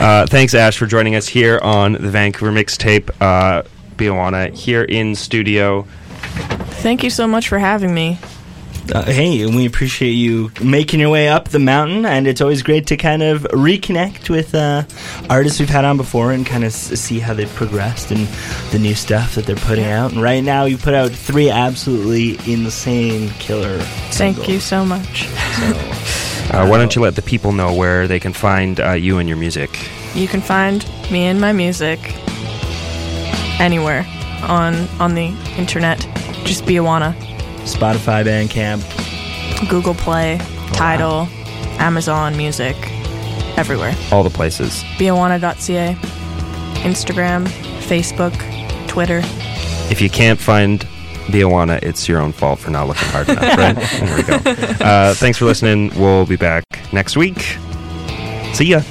Uh, 0.05 0.27
thanks, 0.27 0.53
Ash, 0.53 0.77
for 0.77 0.85
joining 0.85 1.15
us 1.15 1.27
here 1.27 1.59
on 1.63 1.93
the 1.93 2.11
Vancouver 2.11 2.53
mixtape. 2.53 3.09
Uh, 3.23 3.63
Biawanna 3.97 4.53
here 4.53 4.83
in 4.83 5.15
studio. 5.15 5.87
Thank 6.83 7.03
you 7.03 7.09
so 7.09 7.27
much 7.27 7.49
for 7.49 7.59
having 7.59 7.95
me. 7.95 8.19
Uh, 8.95 9.03
hey, 9.05 9.47
we 9.47 9.65
appreciate 9.65 10.11
you 10.11 10.51
making 10.63 11.01
your 11.01 11.09
way 11.09 11.27
up 11.31 11.49
the 11.49 11.59
mountain, 11.59 12.05
and 12.05 12.27
it's 12.27 12.43
always 12.43 12.63
great 12.63 12.87
to 12.89 12.99
kind 12.99 13.23
of 13.23 13.45
reconnect 13.45 14.29
with 14.29 14.55
uh, 14.55 14.83
artists 15.31 15.59
we've 15.59 15.71
had 15.71 15.87
on 15.87 15.97
before 15.97 16.33
and 16.33 16.45
kind 16.45 16.65
of 16.65 16.69
s- 16.69 17.01
see 17.01 17.19
how 17.19 17.33
they've 17.33 17.55
progressed 17.55 18.11
and 18.11 18.27
the 18.73 18.79
new 18.79 18.95
stuff 18.95 19.37
that 19.37 19.47
they're 19.47 19.57
putting 19.57 19.87
out. 19.87 20.13
And 20.13 20.21
right 20.21 20.45
now, 20.45 20.67
you 20.67 20.77
put 20.77 20.93
out 20.93 21.13
three 21.13 21.49
absolutely 21.49 22.33
insane 22.53 23.31
killer. 23.39 23.79
Thank 24.11 24.37
singles. 24.37 24.49
you 24.49 24.61
so 24.61 24.85
much. 24.85 25.29
Uh, 26.51 26.67
why 26.67 26.79
don't 26.79 26.95
you 26.95 27.03
let 27.03 27.17
the 27.17 27.23
people 27.23 27.53
know 27.53 27.73
where 27.75 28.07
they 28.07 28.21
can 28.21 28.33
find 28.33 28.81
uh, 28.81 28.93
you 28.93 29.19
and 29.19 29.29
your 29.29 29.39
music? 29.39 29.79
You 30.15 30.29
can 30.29 30.41
find 30.41 30.85
me 31.11 31.25
and 31.25 31.41
my 31.41 31.53
music 31.53 31.99
anywhere 33.59 34.07
on 34.43 34.89
on 35.01 35.15
the 35.15 35.35
internet. 35.57 35.99
Just 36.45 36.65
Biawanna, 36.65 37.15
Spotify, 37.65 38.25
Bandcamp. 38.25 38.83
Google 39.69 39.95
Play, 39.95 40.39
Tidal, 40.73 41.27
Amazon 41.79 42.37
Music, 42.37 42.77
everywhere. 43.57 43.95
All 44.13 44.23
the 44.23 44.31
places. 44.31 44.83
Biawanna.ca, 44.99 45.95
Instagram, 46.83 47.47
Facebook, 47.81 48.35
Twitter. 48.89 49.21
If 49.91 50.01
you 50.01 50.11
can't 50.11 50.41
find 50.41 50.87
Biawanna, 51.27 51.83
it's 51.83 52.09
your 52.09 52.21
own 52.21 52.33
fault 52.33 52.59
for 52.59 52.71
not 52.71 52.87
looking 52.87 53.09
hard 53.09 53.29
enough, 53.29 53.57
right? 53.59 53.77
there 54.01 54.17
we 54.17 54.23
go. 54.23 54.85
Uh, 54.85 55.15
thanks 55.15 55.39
for 55.39 55.45
listening. 55.47 55.91
We'll 55.99 56.27
be 56.27 56.37
back 56.37 56.65
next 56.93 57.17
week. 57.17 57.57
See 58.53 58.67
ya. 58.67 58.83